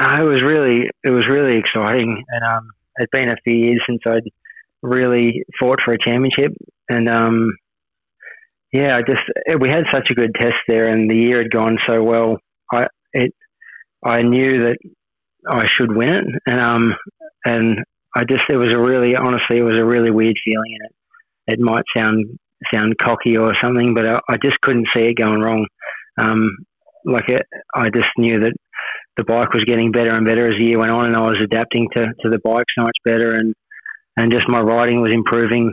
Uh, 0.00 0.18
it 0.20 0.24
was 0.24 0.42
really, 0.42 0.90
it 1.04 1.10
was 1.10 1.28
really 1.28 1.56
exciting, 1.56 2.24
and 2.28 2.44
um, 2.44 2.68
it's 2.96 3.10
been 3.12 3.30
a 3.30 3.36
few 3.44 3.54
years 3.54 3.80
since 3.88 4.00
I'd 4.04 4.28
really 4.82 5.44
fought 5.60 5.78
for 5.84 5.94
a 5.94 6.04
championship, 6.04 6.52
and 6.90 7.08
um, 7.08 7.52
yeah, 8.72 8.96
I 8.96 9.02
just 9.02 9.22
we 9.60 9.68
had 9.68 9.84
such 9.92 10.10
a 10.10 10.14
good 10.14 10.34
test 10.34 10.56
there, 10.66 10.88
and 10.88 11.08
the 11.08 11.16
year 11.16 11.38
had 11.38 11.52
gone 11.52 11.78
so 11.86 12.02
well. 12.02 12.38
I 12.72 12.88
it, 13.12 13.32
I 14.04 14.22
knew 14.22 14.60
that 14.62 14.78
I 15.48 15.66
should 15.68 15.94
win 15.94 16.14
it, 16.14 16.24
and 16.48 16.60
um, 16.60 16.94
and 17.46 17.78
I 18.16 18.24
just 18.24 18.42
it 18.48 18.56
was 18.56 18.72
a 18.72 18.80
really 18.80 19.14
honestly 19.14 19.58
it 19.58 19.64
was 19.64 19.78
a 19.78 19.86
really 19.86 20.10
weird 20.10 20.36
feeling, 20.44 20.76
and 20.80 20.90
it 21.46 21.52
it 21.52 21.60
might 21.60 21.84
sound 21.96 22.40
sound 22.72 22.94
cocky 22.98 23.36
or 23.36 23.54
something, 23.62 23.94
but 23.94 24.06
I, 24.06 24.18
I 24.28 24.36
just 24.42 24.60
couldn't 24.60 24.88
see 24.94 25.02
it 25.02 25.14
going 25.14 25.40
wrong. 25.40 25.66
Um, 26.18 26.50
like 27.04 27.28
it, 27.28 27.42
I 27.74 27.90
just 27.90 28.10
knew 28.16 28.40
that 28.40 28.52
the 29.16 29.24
bike 29.24 29.52
was 29.52 29.64
getting 29.64 29.92
better 29.92 30.14
and 30.14 30.26
better 30.26 30.46
as 30.46 30.54
the 30.58 30.64
year 30.64 30.78
went 30.78 30.90
on, 30.90 31.06
and 31.06 31.16
I 31.16 31.22
was 31.22 31.36
adapting 31.42 31.88
to, 31.96 32.06
to 32.06 32.30
the 32.30 32.40
bike 32.44 32.66
so 32.76 32.82
much 32.82 32.96
better, 33.04 33.34
and 33.34 33.54
and 34.16 34.32
just 34.32 34.48
my 34.48 34.60
riding 34.60 35.00
was 35.00 35.12
improving 35.12 35.72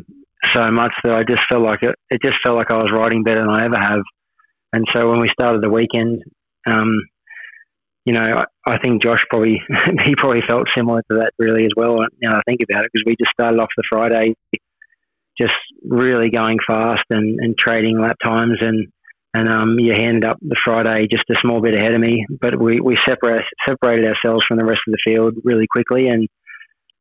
so 0.53 0.71
much 0.71 0.93
that 1.03 1.13
I 1.13 1.23
just 1.23 1.43
felt 1.49 1.61
like 1.61 1.83
it. 1.83 1.95
It 2.09 2.21
just 2.23 2.39
felt 2.43 2.57
like 2.57 2.71
I 2.71 2.77
was 2.77 2.89
riding 2.91 3.23
better 3.23 3.41
than 3.41 3.49
I 3.49 3.65
ever 3.65 3.77
have. 3.77 4.01
And 4.73 4.85
so 4.93 5.09
when 5.09 5.19
we 5.19 5.29
started 5.29 5.61
the 5.61 5.69
weekend, 5.69 6.23
um, 6.65 6.95
you 8.05 8.13
know, 8.13 8.21
I, 8.21 8.71
I, 8.71 8.77
think 8.79 9.03
Josh 9.03 9.23
probably 9.29 9.61
he 10.05 10.15
probably 10.15 10.41
felt 10.47 10.67
similar 10.75 11.01
to 11.11 11.17
that 11.17 11.33
really 11.37 11.65
as 11.65 11.71
well. 11.77 11.97
Now 12.21 12.37
I 12.37 12.41
think 12.47 12.61
about 12.63 12.85
it, 12.85 12.91
because 12.91 13.05
we 13.05 13.15
just 13.19 13.31
started 13.31 13.59
off 13.59 13.69
the 13.77 13.83
Friday 13.89 14.33
just 15.39 15.55
really 15.83 16.29
going 16.29 16.57
fast 16.67 17.03
and, 17.09 17.39
and 17.39 17.57
trading 17.57 17.99
lap 17.99 18.17
times 18.23 18.57
and 18.61 18.87
and 19.33 19.47
um, 19.47 19.79
you 19.79 19.93
ended 19.93 20.25
up 20.25 20.37
the 20.41 20.57
Friday 20.63 21.07
just 21.07 21.23
a 21.29 21.35
small 21.41 21.61
bit 21.61 21.73
ahead 21.73 21.93
of 21.93 22.01
me, 22.01 22.25
but 22.41 22.59
we, 22.59 22.81
we 22.81 22.97
separate, 22.97 23.43
separated 23.65 24.05
ourselves 24.05 24.43
from 24.45 24.57
the 24.57 24.65
rest 24.65 24.81
of 24.85 24.91
the 24.91 24.97
field 25.05 25.35
really 25.45 25.67
quickly, 25.71 26.09
and 26.09 26.27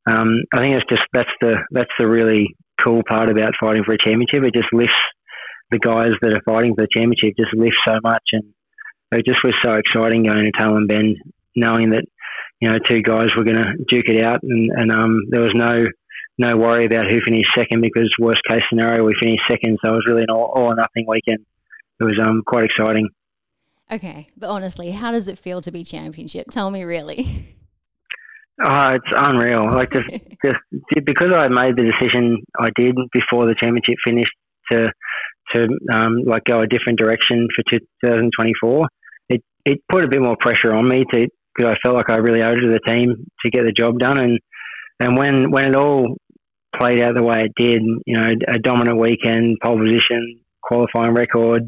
um, 0.09 0.39
I 0.55 0.59
think 0.59 0.77
it's 0.77 0.89
just 0.89 1.05
that's 1.13 1.31
the 1.41 1.57
that's 1.73 1.91
the 1.99 2.09
really 2.09 2.47
cool 2.81 3.03
part 3.09 3.31
about 3.31 3.53
fighting 3.61 3.85
for 3.85 3.93
a 3.93 3.99
championship. 3.99 4.45
It 4.45 4.55
just 4.55 4.73
lifts 4.73 4.95
the 5.71 5.79
guys 5.79 6.13
that 6.23 6.33
are 6.33 6.43
fighting 6.47 6.75
for 6.75 6.83
the 6.83 6.89
championship 6.91 7.35
just 7.39 7.55
lifts 7.55 7.81
so 7.87 7.97
much, 8.03 8.23
and 8.33 8.45
it 9.13 9.27
just 9.27 9.43
was 9.43 9.55
so 9.65 9.73
exciting 9.73 10.25
going 10.25 10.45
to 10.45 10.53
Tailem 10.53 10.89
Bend, 10.89 11.17
knowing 11.57 11.91
that 11.91 12.05
you 12.61 12.71
know 12.71 12.79
two 12.79 13.03
guys 13.03 13.29
were 13.37 13.45
going 13.45 13.63
to 13.63 13.75
duke 13.89 14.09
it 14.09 14.23
out, 14.23 14.41
and, 14.43 14.71
and 14.71 14.93
um, 14.93 15.23
there 15.31 15.43
was 15.43 15.53
no 15.55 15.85
no 16.41 16.57
worry 16.57 16.87
about 16.87 17.05
who 17.05 17.19
finished 17.27 17.51
second 17.55 17.83
because 17.83 18.11
worst 18.19 18.41
case 18.49 18.63
scenario 18.71 19.05
we 19.05 19.13
finished 19.23 19.43
second. 19.49 19.79
So 19.85 19.93
it 19.93 19.95
was 19.95 20.05
really 20.07 20.23
an 20.23 20.31
all, 20.31 20.51
all 20.55 20.73
or 20.73 20.75
nothing 20.75 21.05
weekend. 21.07 21.45
It 22.01 22.05
was 22.05 22.19
um, 22.19 22.43
quite 22.47 22.65
exciting. 22.65 23.11
Okay, 23.93 24.27
but 24.39 24.49
honestly, 24.49 24.93
how 24.93 25.13
does 25.13 25.29
it 25.29 25.39
feel 25.39 25.61
to 25.61 25.71
be 25.71 25.85
championship? 25.85 26.47
Tell 26.51 26.71
me 26.71 26.83
really. 26.85 27.57
Oh, 28.63 28.89
it's 28.89 29.07
unreal. 29.15 29.67
Like 29.71 29.93
just, 29.93 30.07
just 30.45 31.05
because 31.05 31.33
I 31.33 31.49
made 31.49 31.77
the 31.77 31.91
decision 31.91 32.39
I 32.59 32.71
did 32.75 32.95
before 33.13 33.47
the 33.47 33.55
championship 33.61 33.97
finished 34.05 34.33
to 34.73 34.91
to 35.55 35.69
um, 35.93 36.23
like 36.25 36.45
go 36.45 36.61
a 36.61 36.67
different 36.67 36.99
direction 36.99 37.49
for 37.55 37.79
2024. 38.03 38.87
It 39.29 39.43
it 39.67 39.79
put 39.91 40.05
a 40.05 40.09
bit 40.09 40.23
more 40.23 40.37
pressure 40.41 40.73
on 40.75 40.89
me 40.89 41.05
to 41.13 41.29
because 41.55 41.75
I 41.75 41.77
felt 41.83 41.97
like 41.97 42.11
I 42.11 42.17
really 42.17 42.43
owed 42.43 42.59
it 42.59 42.63
to 42.63 42.69
the 42.69 42.81
team 42.81 43.27
to 43.45 43.51
get 43.51 43.65
the 43.65 43.73
job 43.73 43.99
done. 43.99 44.19
And 44.19 44.39
and 45.01 45.17
when 45.17 45.51
when 45.51 45.71
it 45.71 45.77
all 45.77 46.17
played 46.79 47.01
out 47.01 47.15
the 47.15 47.23
way 47.23 47.45
it 47.45 47.53
did, 47.57 47.83
you 48.07 48.19
know, 48.19 48.31
a 48.49 48.59
dominant 48.59 48.99
weekend, 48.99 49.59
pole 49.63 49.79
position, 49.79 50.41
qualifying 50.63 51.15
record, 51.15 51.65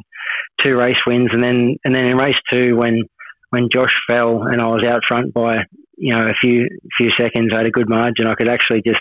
two 0.59 0.77
race 0.77 1.01
wins, 1.07 1.31
and 1.33 1.43
then 1.43 1.77
and 1.85 1.95
then 1.95 2.07
in 2.07 2.17
race 2.17 2.39
two 2.51 2.77
when 2.77 3.03
when 3.51 3.69
Josh 3.71 3.95
fell 4.09 4.45
and 4.45 4.61
I 4.61 4.67
was 4.67 4.85
out 4.85 5.03
front 5.07 5.33
by 5.35 5.59
you 5.97 6.15
know 6.15 6.27
a 6.27 6.35
few 6.41 6.69
few 6.99 7.11
seconds, 7.19 7.49
I 7.53 7.59
had 7.59 7.67
a 7.67 7.71
good 7.71 7.89
margin. 7.89 8.27
I 8.27 8.35
could 8.35 8.49
actually 8.49 8.83
just 8.87 9.01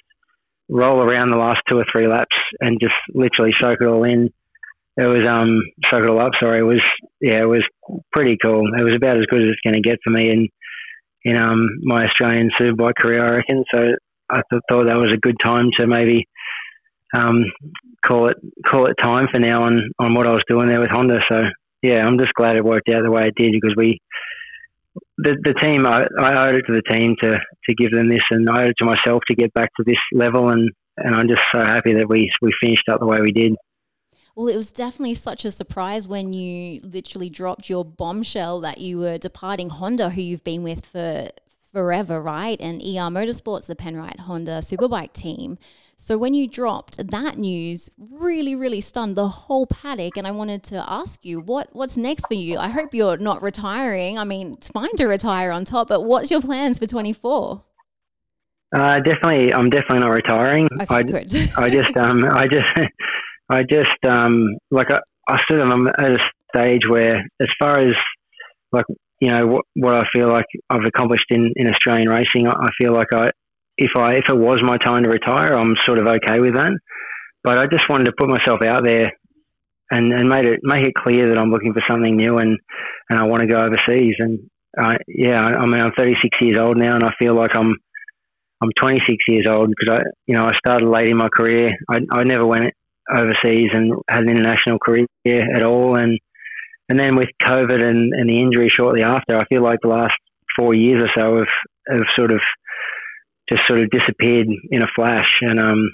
roll 0.69 1.01
around 1.01 1.29
the 1.29 1.37
last 1.37 1.59
two 1.69 1.77
or 1.77 1.85
three 1.91 2.07
laps 2.07 2.35
and 2.61 2.79
just 2.81 2.95
literally 3.13 3.53
soak 3.61 3.77
it 3.81 3.87
all 3.87 4.03
in. 4.03 4.29
It 4.97 5.05
was 5.05 5.27
um 5.27 5.59
soak 5.87 6.03
it 6.03 6.09
all 6.09 6.19
up. 6.19 6.33
Sorry, 6.41 6.59
it 6.59 6.65
was 6.65 6.81
yeah, 7.19 7.41
it 7.41 7.49
was 7.49 7.63
pretty 8.11 8.37
cool. 8.43 8.63
It 8.77 8.83
was 8.83 8.95
about 8.95 9.17
as 9.17 9.25
good 9.29 9.43
as 9.43 9.49
it's 9.51 9.61
going 9.63 9.81
to 9.81 9.89
get 9.89 9.99
for 10.03 10.11
me 10.11 10.31
in 10.31 10.47
in 11.23 11.37
um 11.37 11.67
my 11.83 12.05
Australian 12.05 12.49
superbike 12.59 12.95
career, 12.97 13.23
I 13.23 13.35
reckon. 13.37 13.63
So 13.73 13.91
I 14.31 14.41
th- 14.51 14.61
thought 14.69 14.87
that 14.87 14.97
was 14.97 15.13
a 15.13 15.17
good 15.17 15.37
time 15.43 15.69
to 15.79 15.87
maybe 15.87 16.27
um 17.13 17.43
call 18.05 18.27
it 18.27 18.37
call 18.65 18.85
it 18.85 18.95
time 19.01 19.27
for 19.31 19.39
now 19.39 19.63
on 19.63 19.81
on 19.99 20.13
what 20.13 20.27
I 20.27 20.31
was 20.31 20.43
doing 20.47 20.67
there 20.67 20.79
with 20.79 20.91
Honda. 20.91 21.21
So 21.29 21.43
yeah, 21.81 22.05
I'm 22.05 22.17
just 22.17 22.33
glad 22.33 22.55
it 22.55 22.63
worked 22.63 22.89
out 22.89 23.03
the 23.03 23.11
way 23.11 23.27
it 23.27 23.35
did 23.35 23.51
because 23.51 23.75
we 23.75 23.99
the, 25.17 25.37
the 25.43 25.53
team, 25.61 25.85
I, 25.85 26.07
I 26.19 26.47
owed 26.47 26.55
it 26.55 26.63
to 26.67 26.73
the 26.73 26.81
team 26.81 27.15
to, 27.21 27.31
to 27.31 27.75
give 27.75 27.91
them 27.91 28.09
this, 28.09 28.23
and 28.31 28.49
I 28.49 28.63
owed 28.63 28.69
it 28.69 28.75
to 28.79 28.85
myself 28.85 29.21
to 29.29 29.35
get 29.35 29.53
back 29.53 29.69
to 29.77 29.83
this 29.85 29.99
level. 30.13 30.49
And, 30.49 30.69
and 30.97 31.15
I'm 31.15 31.27
just 31.27 31.41
so 31.53 31.61
happy 31.61 31.93
that 31.93 32.09
we, 32.09 32.29
we 32.41 32.51
finished 32.61 32.89
up 32.89 32.99
the 32.99 33.05
way 33.05 33.19
we 33.21 33.31
did. 33.31 33.53
Well, 34.35 34.47
it 34.47 34.55
was 34.55 34.71
definitely 34.71 35.13
such 35.15 35.45
a 35.45 35.51
surprise 35.51 36.07
when 36.07 36.33
you 36.33 36.81
literally 36.81 37.29
dropped 37.29 37.69
your 37.69 37.83
bombshell 37.83 38.61
that 38.61 38.79
you 38.79 38.97
were 38.97 39.17
departing 39.17 39.69
Honda, 39.69 40.09
who 40.09 40.21
you've 40.21 40.43
been 40.43 40.63
with 40.63 40.85
for 40.85 41.29
forever, 41.71 42.21
right? 42.21 42.59
And 42.59 42.81
ER 42.81 43.09
Motorsports, 43.09 43.67
the 43.67 43.75
Penrite 43.75 44.19
Honda 44.19 44.59
Superbike 44.59 45.13
team. 45.13 45.57
So 45.97 46.17
when 46.17 46.33
you 46.33 46.47
dropped 46.47 47.05
that 47.11 47.37
news, 47.37 47.89
really, 47.97 48.55
really 48.55 48.81
stunned 48.81 49.15
the 49.15 49.27
whole 49.27 49.67
paddock. 49.67 50.17
And 50.17 50.25
I 50.25 50.31
wanted 50.31 50.63
to 50.63 50.83
ask 50.91 51.23
you, 51.25 51.39
what 51.41 51.69
what's 51.73 51.95
next 51.95 52.27
for 52.27 52.33
you? 52.33 52.57
I 52.57 52.69
hope 52.69 52.93
you're 52.93 53.17
not 53.17 53.41
retiring. 53.41 54.17
I 54.17 54.23
mean, 54.23 54.53
it's 54.53 54.69
fine 54.69 54.95
to 54.95 55.05
retire 55.05 55.51
on 55.51 55.63
top, 55.63 55.89
but 55.89 56.01
what's 56.01 56.31
your 56.31 56.41
plans 56.41 56.79
for 56.79 56.87
24? 56.87 57.63
Uh, 58.73 58.99
definitely, 59.01 59.53
I'm 59.53 59.69
definitely 59.69 59.99
not 59.99 60.11
retiring. 60.11 60.67
Okay, 60.81 60.95
I, 60.95 61.03
good. 61.03 61.33
I 61.57 61.69
just, 61.69 61.95
um, 61.97 62.25
I 62.31 62.47
just, 62.47 62.89
I 63.49 63.63
just, 63.63 64.05
um, 64.05 64.47
like, 64.71 64.89
I, 64.89 64.99
I 65.27 65.39
sort 65.47 65.59
of 65.59 65.69
am 65.69 65.87
at 65.87 66.13
a 66.13 66.19
stage 66.55 66.87
where, 66.87 67.23
as 67.41 67.47
far 67.59 67.79
as 67.79 67.93
like, 68.71 68.85
you 69.21 69.29
know, 69.29 69.45
what, 69.45 69.65
what 69.75 69.95
I 69.95 70.03
feel 70.13 70.27
like 70.27 70.45
I've 70.69 70.83
accomplished 70.83 71.25
in, 71.29 71.53
in 71.55 71.67
Australian 71.67 72.09
racing, 72.09 72.47
I, 72.47 72.53
I 72.53 72.69
feel 72.77 72.91
like 72.91 73.13
I, 73.13 73.29
if 73.77 73.91
I 73.95 74.15
if 74.15 74.25
it 74.27 74.37
was 74.37 74.61
my 74.63 74.77
time 74.77 75.03
to 75.03 75.09
retire, 75.09 75.53
I'm 75.53 75.75
sort 75.85 75.99
of 75.99 76.07
okay 76.07 76.39
with 76.39 76.55
that. 76.55 76.71
But 77.43 77.57
I 77.57 77.67
just 77.67 77.87
wanted 77.87 78.05
to 78.05 78.13
put 78.17 78.29
myself 78.29 78.61
out 78.63 78.83
there 78.83 79.11
and, 79.91 80.11
and 80.11 80.27
made 80.27 80.45
it 80.45 80.59
make 80.63 80.85
it 80.85 80.93
clear 80.95 81.29
that 81.29 81.37
I'm 81.37 81.51
looking 81.51 81.73
for 81.73 81.83
something 81.89 82.15
new 82.15 82.39
and, 82.39 82.57
and 83.09 83.19
I 83.19 83.25
want 83.27 83.41
to 83.41 83.47
go 83.47 83.61
overseas. 83.61 84.15
And 84.19 84.39
uh, 84.77 84.95
yeah, 85.07 85.43
I 85.43 85.65
mean 85.67 85.81
I'm 85.81 85.93
36 85.95 86.37
years 86.41 86.57
old 86.57 86.77
now, 86.77 86.95
and 86.95 87.03
I 87.03 87.11
feel 87.19 87.35
like 87.35 87.55
I'm 87.55 87.73
I'm 88.61 88.69
26 88.79 89.17
years 89.27 89.45
old 89.47 89.69
because 89.69 89.99
I 89.99 90.03
you 90.25 90.35
know 90.35 90.45
I 90.45 90.53
started 90.57 90.89
late 90.89 91.09
in 91.09 91.17
my 91.17 91.29
career. 91.29 91.69
I, 91.89 91.99
I 92.11 92.23
never 92.23 92.45
went 92.45 92.73
overseas 93.13 93.69
and 93.73 93.93
had 94.09 94.23
an 94.23 94.29
international 94.29 94.79
career 94.79 95.05
at 95.25 95.63
all, 95.63 95.95
and 95.95 96.17
and 96.91 96.99
then 96.99 97.15
with 97.15 97.29
COVID 97.41 97.81
and, 97.81 98.13
and 98.13 98.29
the 98.29 98.41
injury 98.41 98.67
shortly 98.67 99.01
after, 99.01 99.37
I 99.37 99.45
feel 99.45 99.61
like 99.61 99.79
the 99.81 99.87
last 99.87 100.17
four 100.57 100.73
years 100.75 101.01
or 101.01 101.09
so 101.15 101.37
have 101.37 101.47
have 101.87 102.05
sort 102.17 102.33
of 102.33 102.41
just 103.49 103.65
sort 103.65 103.79
of 103.79 103.89
disappeared 103.91 104.47
in 104.71 104.83
a 104.83 104.87
flash. 104.93 105.39
And 105.39 105.57
um, 105.57 105.89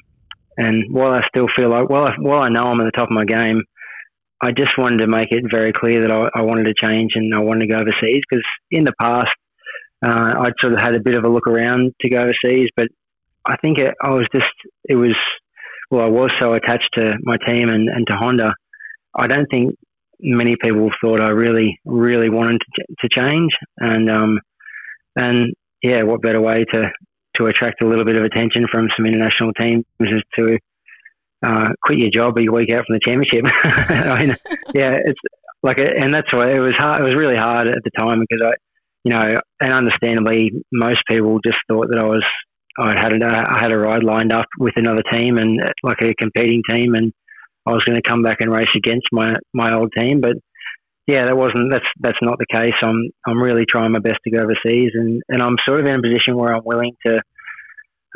and 0.57 0.85
while 0.89 1.13
I 1.13 1.21
still 1.27 1.45
feel 1.55 1.69
like, 1.69 1.87
well, 1.87 2.07
I, 2.07 2.15
while 2.19 2.41
I 2.41 2.49
know 2.49 2.63
I'm 2.63 2.81
at 2.81 2.85
the 2.85 2.97
top 2.97 3.09
of 3.09 3.13
my 3.13 3.25
game, 3.25 3.61
I 4.41 4.51
just 4.51 4.75
wanted 4.75 4.97
to 5.01 5.07
make 5.07 5.27
it 5.29 5.43
very 5.51 5.71
clear 5.71 6.01
that 6.01 6.11
I, 6.11 6.31
I 6.33 6.41
wanted 6.41 6.63
to 6.63 6.73
change 6.73 7.11
and 7.13 7.31
I 7.31 7.41
wanted 7.41 7.67
to 7.67 7.73
go 7.73 7.77
overseas 7.77 8.23
because 8.27 8.43
in 8.71 8.83
the 8.83 8.93
past 8.99 9.35
uh, 10.03 10.33
I'd 10.39 10.53
sort 10.59 10.73
of 10.73 10.79
had 10.79 10.95
a 10.95 10.99
bit 10.99 11.13
of 11.13 11.25
a 11.25 11.29
look 11.29 11.45
around 11.45 11.93
to 12.01 12.09
go 12.09 12.21
overseas, 12.21 12.69
but 12.75 12.87
I 13.45 13.55
think 13.57 13.77
it, 13.77 13.93
I 14.03 14.09
was 14.09 14.25
just 14.33 14.49
it 14.89 14.95
was 14.95 15.15
well, 15.91 16.07
I 16.07 16.09
was 16.09 16.31
so 16.39 16.53
attached 16.53 16.89
to 16.95 17.13
my 17.21 17.37
team 17.45 17.69
and, 17.69 17.87
and 17.87 18.07
to 18.07 18.17
Honda. 18.17 18.55
I 19.15 19.27
don't 19.27 19.47
think 19.51 19.75
many 20.19 20.55
people 20.61 20.89
thought 21.01 21.21
I 21.21 21.29
really, 21.29 21.79
really 21.85 22.29
wanted 22.29 22.61
to, 22.75 22.85
to 23.01 23.09
change, 23.09 23.51
and 23.77 24.09
um, 24.09 24.39
and 25.15 25.53
yeah, 25.81 26.03
what 26.03 26.21
better 26.21 26.41
way 26.41 26.63
to 26.73 26.91
to 27.37 27.45
attract 27.45 27.83
a 27.83 27.87
little 27.87 28.05
bit 28.05 28.15
of 28.15 28.23
attention 28.23 28.65
from 28.71 28.87
some 28.95 29.05
international 29.05 29.53
teams 29.53 29.85
is 29.99 30.21
to 30.37 30.57
uh, 31.45 31.69
quit 31.83 31.99
your 31.99 32.09
job 32.09 32.37
a 32.37 32.51
week 32.51 32.71
out 32.71 32.83
from 32.85 32.95
the 32.95 32.99
championship. 33.05 33.45
I 33.89 34.25
mean, 34.25 34.35
yeah, 34.73 34.97
it's 35.05 35.19
like, 35.63 35.79
and 35.79 36.13
that's 36.13 36.31
why 36.33 36.51
it 36.51 36.59
was 36.59 36.73
hard. 36.75 37.01
It 37.01 37.05
was 37.05 37.15
really 37.15 37.35
hard 37.35 37.67
at 37.67 37.83
the 37.83 37.91
time 37.97 38.19
because 38.27 38.51
I, 38.51 38.53
you 39.03 39.13
know, 39.13 39.41
and 39.61 39.73
understandably, 39.73 40.51
most 40.71 41.03
people 41.09 41.39
just 41.45 41.59
thought 41.69 41.87
that 41.91 41.99
I 41.99 42.05
was, 42.05 42.23
I 42.79 42.99
had 42.99 43.13
a, 43.13 43.25
I 43.25 43.59
had 43.59 43.71
a 43.71 43.79
ride 43.79 44.03
lined 44.03 44.33
up 44.33 44.47
with 44.59 44.73
another 44.75 45.03
team 45.11 45.37
and 45.37 45.59
like 45.83 46.01
a 46.01 46.13
competing 46.19 46.61
team, 46.69 46.95
and 46.95 47.13
I 47.67 47.71
was 47.71 47.83
going 47.83 48.01
to 48.01 48.09
come 48.09 48.23
back 48.23 48.37
and 48.39 48.51
race 48.51 48.71
against 48.75 49.07
my 49.11 49.35
my 49.53 49.73
old 49.73 49.91
team, 49.97 50.21
but 50.21 50.37
yeah, 51.07 51.25
that 51.25 51.37
wasn't 51.37 51.71
that's 51.71 51.85
that's 51.99 52.17
not 52.21 52.37
the 52.37 52.45
case. 52.51 52.73
I'm 52.81 53.09
I'm 53.25 53.41
really 53.41 53.65
trying 53.65 53.91
my 53.91 53.99
best 53.99 54.19
to 54.23 54.31
go 54.31 54.43
overseas, 54.43 54.91
and, 54.93 55.21
and 55.29 55.41
I'm 55.41 55.57
sort 55.65 55.79
of 55.79 55.87
in 55.87 55.99
a 55.99 56.01
position 56.01 56.35
where 56.35 56.53
I'm 56.53 56.63
willing 56.65 56.93
to 57.05 57.21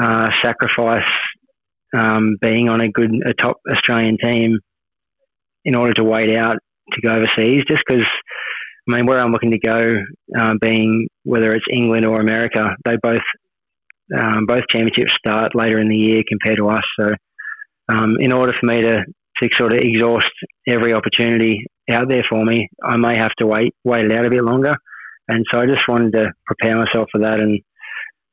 uh, 0.01 0.29
sacrifice 0.43 1.09
um, 1.95 2.37
being 2.41 2.69
on 2.69 2.81
a 2.81 2.89
good 2.89 3.11
a 3.25 3.33
top 3.33 3.57
Australian 3.69 4.17
team 4.21 4.59
in 5.63 5.75
order 5.75 5.93
to 5.93 6.03
wait 6.03 6.35
out 6.35 6.57
to 6.93 7.01
go 7.01 7.13
overseas. 7.13 7.63
Just 7.67 7.83
because 7.87 8.05
I 8.89 8.97
mean, 8.97 9.05
where 9.05 9.19
I'm 9.19 9.31
looking 9.31 9.51
to 9.51 9.59
go, 9.59 9.95
uh, 10.37 10.55
being 10.59 11.07
whether 11.23 11.53
it's 11.53 11.65
England 11.71 12.05
or 12.05 12.19
America, 12.19 12.75
they 12.83 12.97
both 13.01 13.21
um, 14.17 14.45
both 14.45 14.63
championships 14.69 15.13
start 15.17 15.55
later 15.55 15.79
in 15.79 15.87
the 15.87 15.95
year 15.95 16.23
compared 16.27 16.57
to 16.57 16.67
us. 16.67 16.83
So, 16.99 17.13
um, 17.87 18.17
in 18.19 18.33
order 18.33 18.53
for 18.59 18.65
me 18.65 18.81
to 18.81 19.05
to 19.41 19.49
sort 19.55 19.73
of 19.73 19.79
exhaust 19.79 20.29
every 20.67 20.93
opportunity 20.93 21.65
out 21.89 22.09
there 22.09 22.23
for 22.29 22.43
me, 22.43 22.69
I 22.83 22.97
may 22.97 23.15
have 23.17 23.33
to 23.39 23.47
wait 23.47 23.73
wait 23.83 24.05
it 24.05 24.11
out 24.11 24.25
a 24.25 24.29
bit 24.29 24.43
longer. 24.43 24.75
And 25.27 25.45
so 25.51 25.59
I 25.59 25.65
just 25.65 25.87
wanted 25.87 26.13
to 26.13 26.31
prepare 26.45 26.75
myself 26.75 27.07
for 27.11 27.21
that. 27.21 27.39
And 27.39 27.59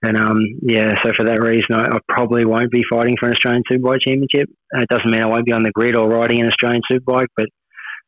and 0.02 0.16
um, 0.16 0.40
yeah, 0.62 0.92
so 1.02 1.12
for 1.16 1.24
that 1.24 1.42
reason, 1.42 1.72
I, 1.72 1.86
I, 1.86 1.98
probably 2.08 2.44
won't 2.44 2.70
be 2.70 2.84
fighting 2.88 3.16
for 3.18 3.26
an 3.26 3.32
Australian 3.32 3.64
Superbike 3.68 4.00
Championship. 4.06 4.48
it 4.72 4.88
doesn't 4.88 5.10
mean 5.10 5.20
I 5.20 5.26
won't 5.26 5.44
be 5.44 5.52
on 5.52 5.64
the 5.64 5.72
grid 5.72 5.96
or 5.96 6.08
riding 6.08 6.40
an 6.40 6.46
Australian 6.46 6.82
Superbike, 6.90 7.26
but 7.36 7.46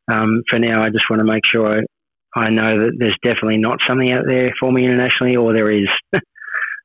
um, 0.08 0.42
for 0.48 0.60
now, 0.60 0.82
I 0.82 0.90
just 0.90 1.10
want 1.10 1.18
to 1.18 1.26
make 1.26 1.44
sure 1.44 1.66
I, 1.66 1.80
I 2.36 2.50
know 2.50 2.78
that 2.78 2.92
there's 2.96 3.16
definitely 3.24 3.58
not 3.58 3.78
something 3.88 4.12
out 4.12 4.22
there 4.26 4.50
for 4.60 4.70
me 4.70 4.84
internationally, 4.84 5.36
or 5.36 5.52
there 5.52 5.70
is. 5.70 5.88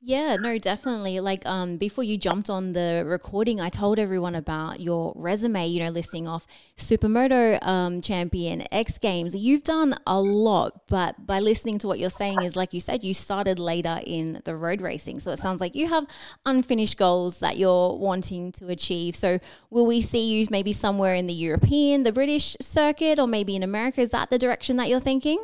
Yeah, 0.08 0.36
no, 0.36 0.60
definitely. 0.60 1.20
Like 1.20 1.44
um 1.48 1.78
before 1.78 2.04
you 2.04 2.16
jumped 2.16 2.48
on 2.48 2.74
the 2.74 3.04
recording, 3.08 3.60
I 3.60 3.70
told 3.70 3.98
everyone 3.98 4.36
about 4.36 4.80
your 4.80 5.14
resume, 5.16 5.66
you 5.66 5.82
know, 5.82 5.90
listing 5.90 6.28
off 6.28 6.46
Supermoto 6.78 7.58
um 7.66 8.02
champion, 8.02 8.68
X 8.72 9.00
Games. 9.00 9.36
You've 9.36 9.64
done 9.64 9.96
a 10.06 10.22
lot, 10.22 10.82
but 10.90 11.26
by 11.26 11.40
listening 11.40 11.80
to 11.80 11.88
what 11.88 11.98
you're 11.98 12.12
saying 12.12 12.44
is 12.44 12.56
like 12.56 12.72
you 12.72 12.80
said 12.80 13.04
you 13.04 13.16
started 13.16 13.58
later 13.58 14.00
in 14.06 14.44
the 14.46 14.56
road 14.56 14.80
racing. 14.80 15.20
So 15.22 15.32
it 15.32 15.40
sounds 15.40 15.60
like 15.60 15.74
you 15.74 15.88
have 15.88 16.06
unfinished 16.46 16.98
goals 16.98 17.40
that 17.40 17.58
you're 17.58 17.98
wanting 17.98 18.52
to 18.60 18.68
achieve. 18.68 19.16
So 19.16 19.40
will 19.72 19.88
we 19.88 20.02
see 20.02 20.28
you 20.28 20.46
maybe 20.52 20.72
somewhere 20.72 21.16
in 21.16 21.26
the 21.26 21.34
European, 21.34 22.04
the 22.04 22.12
British 22.12 22.56
circuit 22.62 23.18
or 23.18 23.26
maybe 23.26 23.56
in 23.56 23.64
America? 23.64 24.02
Is 24.02 24.12
that 24.12 24.30
the 24.30 24.38
direction 24.38 24.78
that 24.78 24.88
you're 24.88 25.00
thinking? 25.00 25.40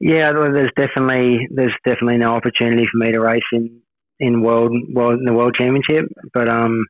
Yeah, 0.00 0.32
there's 0.32 0.70
definitely 0.76 1.48
there's 1.54 1.72
definitely 1.84 2.18
no 2.18 2.34
opportunity 2.34 2.84
for 2.84 2.98
me 2.98 3.12
to 3.12 3.20
race 3.20 3.40
in 3.52 3.80
in 4.20 4.42
world 4.42 4.72
world 4.92 5.18
in 5.18 5.24
the 5.24 5.32
world 5.32 5.54
championship, 5.58 6.06
but 6.34 6.48
um, 6.48 6.84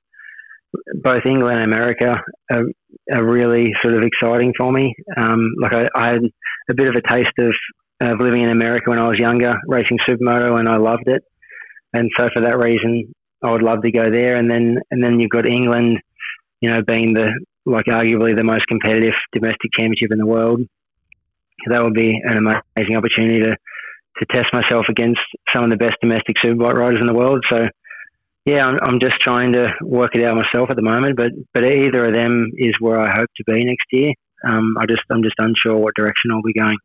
both 1.02 1.24
England 1.26 1.58
and 1.60 1.72
America 1.72 2.16
are, 2.50 2.64
are 3.12 3.24
really 3.24 3.72
sort 3.82 3.94
of 3.94 4.02
exciting 4.02 4.52
for 4.58 4.72
me. 4.72 4.94
Um, 5.16 5.48
like 5.60 5.72
I, 5.72 5.88
I 5.94 6.06
had 6.08 6.22
a 6.70 6.74
bit 6.74 6.88
of 6.88 6.96
a 6.96 7.08
taste 7.08 7.30
of 7.38 7.52
of 8.00 8.20
living 8.20 8.42
in 8.42 8.50
America 8.50 8.90
when 8.90 8.98
I 8.98 9.08
was 9.08 9.18
younger, 9.18 9.54
racing 9.68 9.98
supermoto, 10.08 10.58
and 10.58 10.68
I 10.68 10.76
loved 10.76 11.06
it. 11.06 11.22
And 11.94 12.10
so 12.18 12.28
for 12.34 12.42
that 12.42 12.58
reason, 12.58 13.14
I 13.42 13.52
would 13.52 13.62
love 13.62 13.82
to 13.82 13.90
go 13.92 14.10
there. 14.10 14.36
And 14.36 14.50
then 14.50 14.78
and 14.90 15.02
then 15.02 15.20
you've 15.20 15.30
got 15.30 15.46
England, 15.46 15.98
you 16.60 16.70
know, 16.70 16.82
being 16.82 17.14
the 17.14 17.30
like 17.64 17.86
arguably 17.86 18.36
the 18.36 18.44
most 18.44 18.66
competitive 18.68 19.14
domestic 19.32 19.70
championship 19.78 20.12
in 20.12 20.18
the 20.18 20.26
world. 20.26 20.60
That 21.70 21.82
would 21.82 21.94
be 21.94 22.20
an 22.24 22.38
amazing 22.38 22.96
opportunity 22.96 23.40
to 23.40 23.56
to 24.18 24.26
test 24.32 24.46
myself 24.52 24.86
against 24.88 25.20
some 25.52 25.62
of 25.62 25.70
the 25.70 25.76
best 25.76 25.94
domestic 26.00 26.36
superbike 26.38 26.72
riders 26.72 27.00
in 27.00 27.06
the 27.06 27.14
world. 27.14 27.44
So 27.50 27.66
yeah, 28.46 28.66
I'm, 28.66 28.78
I'm 28.82 29.00
just 29.00 29.20
trying 29.20 29.52
to 29.52 29.68
work 29.82 30.14
it 30.14 30.24
out 30.24 30.36
myself 30.36 30.70
at 30.70 30.76
the 30.76 30.82
moment. 30.82 31.16
But 31.16 31.32
but 31.52 31.70
either 31.70 32.06
of 32.06 32.14
them 32.14 32.50
is 32.56 32.74
where 32.80 32.98
I 32.98 33.10
hope 33.14 33.28
to 33.36 33.44
be 33.44 33.64
next 33.64 33.86
year. 33.92 34.12
Um, 34.48 34.76
I 34.78 34.86
just 34.86 35.02
I'm 35.10 35.22
just 35.22 35.34
unsure 35.38 35.76
what 35.76 35.94
direction 35.94 36.30
I'll 36.32 36.42
be 36.42 36.52
going. 36.52 36.76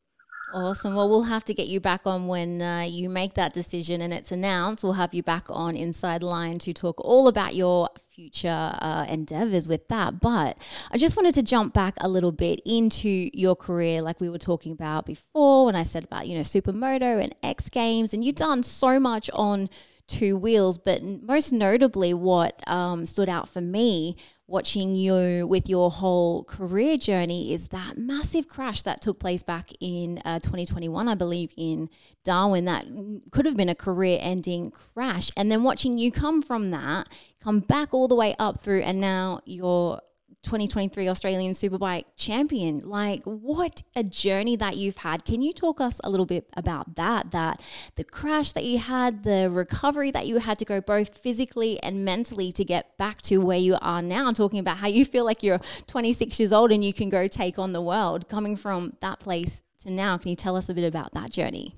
Awesome. 0.53 0.96
Well, 0.96 1.08
we'll 1.10 1.24
have 1.24 1.46
to 1.46 1.53
get 1.53 1.67
you 1.67 1.79
back 1.79 2.01
on 2.05 2.27
when 2.27 2.62
uh, 2.62 2.81
you 2.81 3.10
make 3.10 3.36
that 3.36 3.53
decision 3.53 4.01
and 4.01 4.13
it's 4.13 4.34
announced. 4.34 4.84
We'll 4.84 4.93
have 4.93 5.13
you 5.13 5.24
back 5.24 5.46
on 5.50 5.77
Inside 5.77 6.24
Line 6.24 6.60
to 6.60 6.74
talk 6.74 7.00
all 7.00 7.29
about 7.29 7.55
your 7.55 7.88
future 8.13 8.74
uh, 8.81 9.05
endeavors 9.08 9.70
with 9.70 9.88
that. 9.88 10.20
But 10.20 10.58
I 10.91 10.98
just 10.98 11.15
wanted 11.15 11.36
to 11.36 11.43
jump 11.43 11.74
back 11.74 11.96
a 12.01 12.10
little 12.10 12.34
bit 12.34 12.60
into 12.65 13.29
your 13.34 13.55
career, 13.55 14.01
like 14.01 14.20
we 14.20 14.29
were 14.29 14.38
talking 14.38 14.74
about 14.74 15.05
before, 15.05 15.67
when 15.67 15.75
I 15.75 15.84
said 15.84 16.03
about, 16.03 16.27
you 16.27 16.36
know, 16.36 16.41
Supermoto 16.41 17.24
and 17.24 17.34
X 17.41 17.70
Games, 17.70 18.13
and 18.13 18.24
you've 18.25 18.36
done 18.36 18.62
so 18.62 19.00
much 19.00 19.29
on 19.34 19.70
two 20.08 20.36
wheels. 20.36 20.77
But 20.77 21.01
most 21.01 21.53
notably, 21.53 22.13
what 22.13 22.67
um, 22.67 23.05
stood 23.05 23.29
out 23.29 23.48
for 23.48 23.62
me 23.62 24.17
watching 24.51 24.96
you 24.96 25.48
with 25.48 25.70
your 25.70 25.89
whole 25.89 26.43
career 26.43 26.98
journey 26.98 27.53
is 27.53 27.70
that 27.70 27.98
massive 27.98 28.48
crash 28.48 28.81
that 28.81 29.01
took 29.01 29.17
place 29.17 29.41
back 29.41 29.70
in 29.79 30.22
uh, 30.25 30.39
2021, 30.39 31.08
I 31.08 31.15
believe, 31.15 31.53
in 31.55 31.89
Darwin. 32.25 32.65
That 32.65 32.86
could 33.31 33.46
have 33.46 33.55
been 33.55 33.70
a 33.70 33.75
career 33.75 34.20
ending 34.22 34.70
crash. 34.70 35.31
And 35.38 35.50
then 35.50 35.63
watching 35.63 35.98
you 35.98 36.12
come 36.12 36.41
from 36.41 36.72
that, 36.72 37.08
come 37.41 37.62
back 37.62 37.93
all 37.93 38.10
the 38.10 38.15
way 38.15 38.36
up 38.38 38.60
through, 38.60 38.81
and 38.81 39.00
now 39.00 39.39
you're 39.46 40.01
2023 40.44 41.08
Australian 41.08 41.54
Superbike 41.54 42.06
champion. 42.18 42.80
Like, 42.80 43.24
what 43.24 43.84
a 43.96 44.04
journey 44.04 44.56
that 44.56 44.78
you've 44.78 44.98
had. 44.98 45.26
Can 45.26 45.42
you 45.42 45.54
talk 45.54 45.80
us 45.80 46.02
a 46.04 46.10
little 46.10 46.26
bit 46.26 46.48
about 46.56 46.96
that? 46.96 47.32
That 47.32 47.62
the 47.96 48.04
crash 48.04 48.52
that 48.54 48.66
you 48.66 48.80
had, 48.80 49.24
the 49.24 49.50
recovery 49.50 50.12
that 50.12 50.28
you 50.28 50.40
had 50.40 50.58
to 50.60 50.66
go 50.66 50.82
both 50.82 51.18
physically 51.18 51.82
and 51.84 52.04
mentally 52.04 52.52
to 52.54 52.66
get 52.66 52.98
back 52.98 53.22
to 53.24 53.38
where 53.38 53.58
you 53.58 53.78
are 53.82 54.02
now, 54.02 54.32
talking 54.32 54.60
about 54.60 54.78
how 54.78 54.88
you 54.88 55.06
feel 55.06 55.26
like 55.26 55.44
you're 55.44 55.60
26 55.88 56.40
years 56.40 56.52
old 56.52 56.72
and 56.72 56.84
you 56.84 56.94
can 56.94 57.10
go 57.10 57.28
take 57.28 57.60
on 57.60 57.72
the 57.72 57.82
world, 57.82 58.28
coming 58.28 58.56
from 58.56 58.94
that 59.02 59.20
place 59.20 59.64
to 59.80 59.92
now. 59.92 60.18
Can 60.18 60.30
you 60.30 60.36
tell 60.36 60.56
us 60.56 60.70
a 60.70 60.74
bit 60.74 60.86
about 60.86 61.14
that 61.14 61.32
journey? 61.32 61.76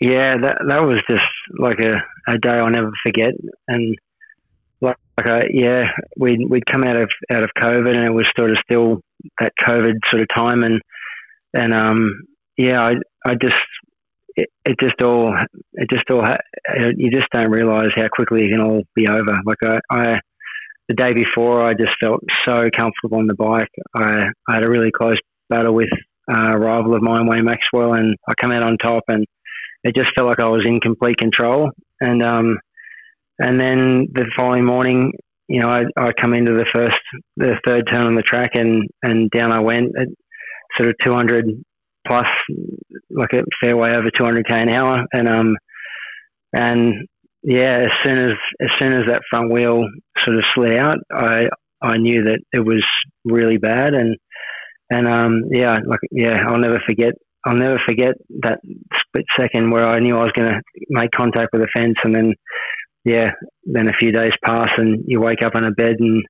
Yeah, 0.00 0.36
that 0.38 0.58
that 0.66 0.82
was 0.82 1.02
just 1.10 1.26
like 1.58 1.78
a, 1.80 2.02
a 2.26 2.38
day 2.38 2.52
I'll 2.52 2.70
never 2.70 2.90
forget. 3.04 3.32
And 3.68 3.96
like, 4.80 4.96
like 5.18 5.48
yeah, 5.52 5.84
we'd 6.16 6.48
we'd 6.48 6.66
come 6.66 6.84
out 6.84 6.96
of 6.96 7.10
out 7.30 7.42
of 7.42 7.50
COVID, 7.58 7.96
and 7.96 8.04
it 8.04 8.14
was 8.14 8.30
sort 8.36 8.50
of 8.50 8.58
still 8.64 9.00
that 9.38 9.52
COVID 9.60 9.94
sort 10.06 10.22
of 10.22 10.28
time, 10.34 10.62
and 10.62 10.80
and 11.54 11.74
um, 11.74 12.10
yeah, 12.56 12.82
I 12.82 12.94
I 13.24 13.34
just 13.34 13.60
it, 14.36 14.48
it 14.64 14.78
just 14.80 15.02
all 15.02 15.34
it 15.74 15.90
just 15.90 16.10
all 16.10 16.24
you 16.96 17.10
just 17.10 17.28
don't 17.32 17.50
realize 17.50 17.90
how 17.96 18.08
quickly 18.08 18.44
it 18.44 18.50
can 18.50 18.60
all 18.60 18.82
be 18.94 19.08
over. 19.08 19.38
Like 19.44 19.62
I, 19.62 19.80
I 19.90 20.20
the 20.88 20.94
day 20.94 21.12
before, 21.12 21.64
I 21.64 21.74
just 21.74 21.94
felt 22.02 22.20
so 22.46 22.68
comfortable 22.76 23.18
on 23.18 23.26
the 23.26 23.34
bike. 23.34 23.68
I 23.94 24.26
I 24.48 24.54
had 24.54 24.64
a 24.64 24.70
really 24.70 24.90
close 24.90 25.18
battle 25.48 25.74
with 25.74 25.90
uh, 26.32 26.52
a 26.54 26.58
rival 26.58 26.94
of 26.94 27.02
mine, 27.02 27.26
Wayne 27.26 27.44
Maxwell, 27.44 27.94
and 27.94 28.16
I 28.28 28.34
come 28.34 28.52
out 28.52 28.62
on 28.62 28.76
top, 28.78 29.04
and 29.08 29.24
it 29.84 29.94
just 29.94 30.12
felt 30.16 30.28
like 30.28 30.40
I 30.40 30.48
was 30.48 30.64
in 30.64 30.80
complete 30.80 31.18
control. 31.18 31.70
And 32.00 32.22
um, 32.22 32.58
and 33.40 33.58
then 33.58 34.06
the 34.12 34.26
following 34.38 34.64
morning, 34.64 35.12
you 35.48 35.60
know, 35.60 35.68
I, 35.68 35.84
I 35.96 36.12
come 36.12 36.34
into 36.34 36.52
the 36.52 36.66
first, 36.72 36.98
the 37.36 37.58
third 37.66 37.88
turn 37.90 38.02
on 38.02 38.14
the 38.14 38.22
track, 38.22 38.50
and 38.54 38.84
and 39.02 39.30
down 39.30 39.50
I 39.50 39.60
went 39.60 39.92
at 39.98 40.08
sort 40.78 40.90
of 40.90 40.94
200 41.02 41.46
plus, 42.06 42.26
like 43.10 43.32
a 43.32 43.42
fair 43.60 43.76
way 43.76 43.94
over 43.94 44.08
200k 44.10 44.50
an 44.52 44.68
hour, 44.68 45.04
and 45.12 45.28
um, 45.28 45.56
and 46.54 46.94
yeah, 47.42 47.86
as 47.86 47.92
soon 48.04 48.18
as 48.18 48.32
as 48.60 48.68
soon 48.78 48.92
as 48.92 49.04
that 49.08 49.22
front 49.30 49.50
wheel 49.50 49.84
sort 50.18 50.36
of 50.36 50.44
slid 50.54 50.76
out, 50.76 50.98
I 51.12 51.48
I 51.82 51.96
knew 51.96 52.24
that 52.24 52.40
it 52.52 52.64
was 52.64 52.84
really 53.24 53.56
bad, 53.56 53.94
and 53.94 54.16
and 54.90 55.08
um, 55.08 55.44
yeah, 55.50 55.76
like 55.86 56.00
yeah, 56.10 56.42
I'll 56.46 56.58
never 56.58 56.80
forget. 56.86 57.14
I'll 57.46 57.56
never 57.56 57.80
forget 57.86 58.12
that 58.42 58.60
split 59.00 59.24
second 59.38 59.70
where 59.70 59.86
I 59.86 59.98
knew 59.98 60.14
I 60.14 60.24
was 60.24 60.32
going 60.36 60.50
to 60.50 60.60
make 60.90 61.10
contact 61.10 61.48
with 61.54 61.62
the 61.62 61.68
fence, 61.74 61.96
and 62.04 62.14
then 62.14 62.34
yeah, 63.04 63.32
then 63.64 63.88
a 63.88 63.94
few 63.94 64.12
days 64.12 64.32
pass 64.44 64.70
and 64.76 65.02
you 65.06 65.20
wake 65.20 65.42
up 65.42 65.54
in 65.54 65.64
a 65.64 65.70
bed 65.70 65.96
and 65.98 66.22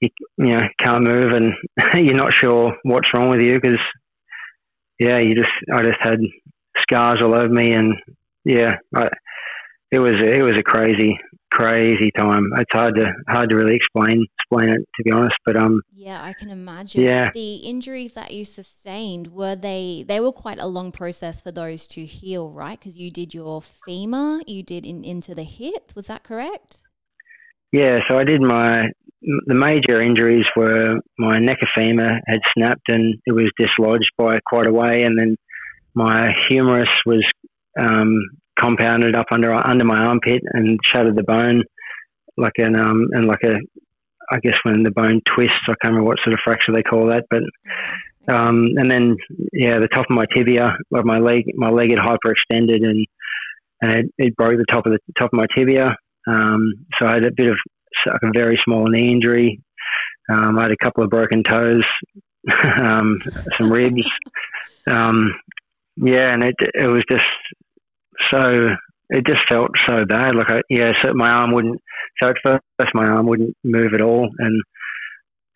you, 0.00 0.08
you 0.38 0.58
know 0.58 0.60
can't 0.78 1.04
move 1.04 1.32
and 1.32 1.52
you're 1.94 2.14
not 2.14 2.32
sure 2.32 2.74
what's 2.82 3.12
wrong 3.14 3.30
with 3.30 3.40
you 3.40 3.60
because 3.60 3.78
yeah, 4.98 5.18
you 5.18 5.34
just 5.34 5.52
I 5.72 5.82
just 5.82 5.98
had 6.00 6.20
scars 6.80 7.18
all 7.22 7.34
over 7.34 7.48
me 7.48 7.72
and 7.72 7.94
yeah, 8.44 8.76
I, 8.94 9.08
it 9.90 9.98
was 9.98 10.14
it 10.22 10.42
was 10.42 10.54
a 10.54 10.62
crazy 10.62 11.18
crazy 11.54 12.10
time. 12.18 12.50
It's 12.56 12.70
hard 12.72 12.96
to 12.96 13.06
hard 13.28 13.50
to 13.50 13.56
really 13.56 13.76
explain 13.76 14.26
explain 14.38 14.70
it 14.70 14.78
to 14.96 15.02
be 15.04 15.12
honest. 15.12 15.36
But 15.46 15.56
um, 15.56 15.80
yeah, 15.94 16.22
I 16.22 16.32
can 16.32 16.50
imagine. 16.50 17.02
Yeah, 17.02 17.30
the 17.32 17.56
injuries 17.56 18.14
that 18.14 18.32
you 18.32 18.44
sustained 18.44 19.28
were 19.28 19.54
they 19.54 20.04
they 20.06 20.20
were 20.20 20.32
quite 20.32 20.58
a 20.58 20.66
long 20.66 20.90
process 20.90 21.40
for 21.40 21.52
those 21.52 21.86
to 21.88 22.04
heal, 22.04 22.50
right? 22.50 22.78
Because 22.78 22.98
you 22.98 23.10
did 23.10 23.34
your 23.34 23.62
femur, 23.62 24.40
you 24.46 24.62
did 24.62 24.84
in, 24.84 25.04
into 25.04 25.34
the 25.34 25.44
hip. 25.44 25.92
Was 25.94 26.08
that 26.08 26.24
correct? 26.24 26.82
Yeah, 27.72 28.00
so 28.08 28.18
I 28.18 28.24
did 28.24 28.40
my 28.40 28.82
the 29.46 29.54
major 29.54 30.00
injuries 30.00 30.46
were 30.56 30.96
my 31.18 31.38
neck 31.38 31.58
of 31.62 31.68
femur 31.76 32.20
had 32.26 32.40
snapped 32.52 32.88
and 32.88 33.14
it 33.26 33.32
was 33.32 33.50
dislodged 33.58 34.10
by 34.18 34.40
quite 34.46 34.66
a 34.66 34.72
way, 34.72 35.04
and 35.04 35.18
then 35.18 35.36
my 35.94 36.32
humerus 36.48 36.90
was 37.06 37.24
um, 37.78 38.18
compounded 38.58 39.16
up 39.16 39.26
under 39.30 39.52
under 39.52 39.84
my 39.84 39.98
armpit 39.98 40.42
and 40.52 40.78
shattered 40.84 41.16
the 41.16 41.22
bone, 41.22 41.62
like 42.36 42.54
an 42.58 42.76
um 42.76 43.08
and 43.12 43.26
like 43.26 43.42
a, 43.44 43.56
I 44.30 44.38
guess 44.40 44.58
when 44.62 44.82
the 44.82 44.90
bone 44.90 45.20
twists, 45.26 45.58
I 45.66 45.74
can't 45.82 45.94
remember 45.94 46.08
what 46.08 46.18
sort 46.22 46.34
of 46.34 46.40
fracture 46.44 46.72
they 46.72 46.82
call 46.82 47.06
that, 47.08 47.24
but 47.30 47.42
um 48.28 48.68
and 48.76 48.90
then 48.90 49.16
yeah, 49.52 49.78
the 49.78 49.88
top 49.88 50.06
of 50.08 50.16
my 50.16 50.24
tibia, 50.34 50.76
like 50.90 51.04
my 51.04 51.18
leg, 51.18 51.44
my 51.54 51.70
leg 51.70 51.90
had 51.90 52.00
hyperextended 52.00 52.88
and 52.88 53.06
and 53.80 53.92
it, 53.92 54.06
it 54.18 54.36
broke 54.36 54.56
the 54.56 54.64
top 54.70 54.86
of 54.86 54.92
the 54.92 54.98
top 55.18 55.30
of 55.32 55.38
my 55.38 55.46
tibia. 55.56 55.96
Um, 56.26 56.86
so 56.98 57.06
I 57.06 57.14
had 57.14 57.26
a 57.26 57.32
bit 57.32 57.48
of 57.48 57.58
like 58.06 58.20
a 58.22 58.30
very 58.32 58.58
small 58.64 58.88
knee 58.88 59.12
injury. 59.12 59.60
Um, 60.32 60.58
I 60.58 60.62
had 60.62 60.72
a 60.72 60.76
couple 60.82 61.04
of 61.04 61.10
broken 61.10 61.42
toes, 61.42 61.84
um, 62.76 63.20
some 63.58 63.70
ribs. 63.70 64.08
Um, 64.86 65.34
yeah, 65.96 66.32
and 66.32 66.42
it 66.42 66.54
it 66.74 66.86
was 66.86 67.02
just 67.10 67.26
so 68.32 68.70
it 69.10 69.26
just 69.26 69.46
felt 69.48 69.70
so 69.86 70.04
bad. 70.04 70.34
Like 70.34 70.50
I, 70.50 70.60
yeah, 70.70 70.92
so 71.02 71.12
my 71.14 71.30
arm 71.30 71.52
wouldn't. 71.52 71.80
So 72.22 72.28
at 72.28 72.36
first, 72.44 72.94
my 72.94 73.06
arm 73.06 73.26
wouldn't 73.26 73.56
move 73.64 73.94
at 73.94 74.00
all, 74.00 74.28
and 74.38 74.62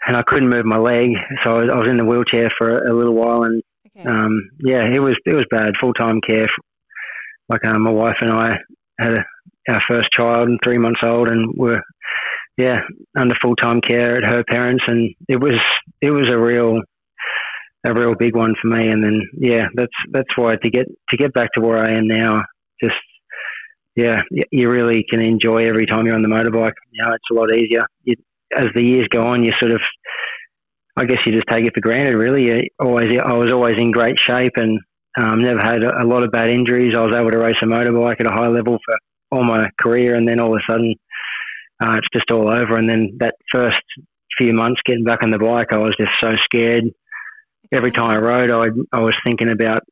and 0.07 0.17
I 0.17 0.23
couldn't 0.23 0.49
move 0.49 0.65
my 0.65 0.79
leg. 0.79 1.11
So 1.45 1.55
I 1.55 1.59
was, 1.59 1.71
I 1.71 1.77
was 1.77 1.91
in 1.91 1.97
the 1.99 2.05
wheelchair 2.05 2.51
for 2.59 2.79
a, 2.79 2.93
a 2.93 2.95
little 2.95 3.15
while, 3.15 3.45
and 3.45 3.63
okay. 3.87 4.09
um, 4.09 4.51
yeah, 4.61 4.85
it 4.85 5.01
was 5.01 5.15
it 5.27 5.35
was 5.35 5.45
bad. 5.51 5.73
Full 5.81 5.95
time 5.95 6.21
care. 6.29 6.47
Like 7.49 7.65
um, 7.65 7.83
my 7.83 7.91
wife 7.91 8.17
and 8.21 8.31
I 8.31 8.59
had 9.01 9.15
a, 9.15 9.25
our 9.71 9.83
first 9.89 10.11
child, 10.11 10.51
three 10.63 10.79
months 10.79 11.01
old, 11.03 11.29
and 11.29 11.53
we're 11.57 11.83
yeah 12.57 12.79
under 13.17 13.35
full 13.43 13.57
time 13.57 13.81
care 13.81 14.17
at 14.17 14.25
her 14.25 14.45
parents, 14.45 14.85
and 14.87 15.15
it 15.29 15.41
was 15.41 15.61
it 16.01 16.11
was 16.11 16.31
a 16.31 16.39
real 16.39 16.81
a 17.85 17.95
real 17.95 18.15
big 18.15 18.37
one 18.37 18.55
for 18.61 18.69
me. 18.69 18.89
And 18.89 19.03
then 19.03 19.21
yeah, 19.39 19.67
that's 19.75 19.93
that's 20.11 20.37
why 20.37 20.57
to 20.57 20.71
get 20.71 20.87
to 21.11 21.17
get 21.17 21.33
back 21.33 21.51
to 21.55 21.63
where 21.63 21.79
I 21.79 21.93
am 21.93 22.07
now, 22.07 22.43
just 22.83 22.97
yeah, 23.97 24.21
you 24.53 24.71
really 24.71 25.05
can 25.11 25.21
enjoy 25.21 25.67
every 25.67 25.85
time 25.85 26.07
you're 26.07 26.15
on 26.15 26.23
the 26.23 26.29
motorbike. 26.29 26.75
You 26.93 27.03
know, 27.03 27.15
it's 27.15 27.31
a 27.33 27.35
lot 27.35 27.53
easier. 27.53 27.83
You, 28.05 28.15
as 28.55 28.67
the 28.75 28.83
years 28.83 29.09
go 29.11 29.23
on, 29.23 29.43
you 29.43 29.53
sort 29.59 29.73
of, 29.73 29.81
I 30.97 31.05
guess 31.05 31.19
you 31.27 31.33
just 31.33 31.49
take 31.51 31.65
it 31.65 31.73
for 31.75 31.81
granted. 31.81 32.15
Really, 32.15 32.45
you 32.45 32.63
always 32.79 33.19
I 33.19 33.35
was 33.35 33.53
always 33.53 33.75
in 33.77 33.91
great 33.91 34.19
shape 34.21 34.53
and 34.55 34.79
um, 35.21 35.41
never 35.41 35.61
had 35.61 35.83
a, 35.83 36.03
a 36.03 36.07
lot 36.07 36.23
of 36.23 36.31
bad 36.31 36.49
injuries. 36.49 36.95
I 36.97 37.05
was 37.05 37.15
able 37.15 37.33
to 37.33 37.39
race 37.39 37.57
a 37.61 37.67
motorbike 37.67 38.21
at 38.21 38.31
a 38.31 38.35
high 38.35 38.47
level 38.47 38.79
for 38.85 38.95
all 39.33 39.43
my 39.43 39.69
career, 39.81 40.15
and 40.15 40.29
then 40.29 40.39
all 40.39 40.55
of 40.55 40.61
a 40.61 40.73
sudden, 40.73 40.95
uh, 41.83 41.99
it's 41.99 42.09
just 42.15 42.31
all 42.31 42.49
over. 42.49 42.77
And 42.77 42.89
then 42.89 43.17
that 43.19 43.35
first 43.53 43.83
few 44.39 44.53
months 44.53 44.81
getting 44.87 45.05
back 45.05 45.25
on 45.25 45.33
the 45.33 45.39
bike, 45.41 45.73
I 45.73 45.79
was 45.79 45.97
just 45.99 46.13
so 46.23 46.37
scared 46.45 46.85
every 47.73 47.91
time 47.91 48.11
I 48.11 48.19
rode, 48.19 48.51
I, 48.51 48.97
I 48.97 49.01
was 49.01 49.17
thinking 49.25 49.51
about 49.51 49.83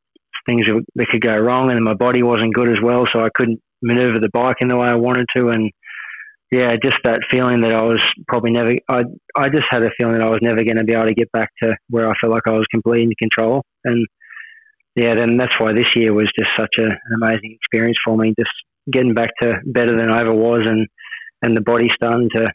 things 0.47 0.67
that 0.95 1.07
could 1.09 1.21
go 1.21 1.37
wrong, 1.37 1.71
and 1.71 1.83
my 1.83 1.93
body 1.93 2.23
wasn't 2.23 2.53
good 2.53 2.69
as 2.69 2.81
well, 2.81 3.05
so 3.11 3.23
I 3.23 3.29
couldn't 3.35 3.61
maneuver 3.81 4.19
the 4.19 4.29
bike 4.33 4.57
in 4.61 4.67
the 4.67 4.77
way 4.77 4.87
I 4.87 4.95
wanted 4.95 5.27
to, 5.35 5.49
and 5.49 5.71
yeah, 6.51 6.75
just 6.81 6.97
that 7.03 7.19
feeling 7.29 7.61
that 7.61 7.73
I 7.73 7.83
was 7.83 8.01
probably 8.27 8.51
never. 8.51 8.73
I 8.87 9.03
I 9.35 9.49
just 9.49 9.65
had 9.69 9.83
a 9.83 9.91
feeling 9.97 10.13
that 10.13 10.23
I 10.23 10.29
was 10.29 10.39
never 10.41 10.63
going 10.63 10.77
to 10.77 10.83
be 10.83 10.93
able 10.93 11.05
to 11.05 11.13
get 11.13 11.31
back 11.31 11.49
to 11.61 11.75
where 11.89 12.09
I 12.09 12.13
felt 12.21 12.31
like 12.31 12.47
I 12.47 12.51
was 12.51 12.65
completely 12.71 13.03
in 13.03 13.11
control, 13.19 13.63
and 13.83 14.05
yeah, 14.95 15.13
then 15.13 15.37
that's 15.37 15.59
why 15.59 15.73
this 15.73 15.95
year 15.95 16.13
was 16.13 16.31
just 16.37 16.49
such 16.57 16.75
a, 16.79 16.85
an 16.85 17.21
amazing 17.21 17.55
experience 17.61 17.97
for 18.03 18.17
me. 18.17 18.33
Just 18.39 18.51
getting 18.91 19.13
back 19.13 19.29
to 19.41 19.55
better 19.65 19.95
than 19.95 20.09
I 20.09 20.21
ever 20.21 20.33
was, 20.33 20.61
and 20.65 20.87
and 21.41 21.55
the 21.55 21.61
body's 21.61 21.91
starting 21.95 22.29
to 22.35 22.49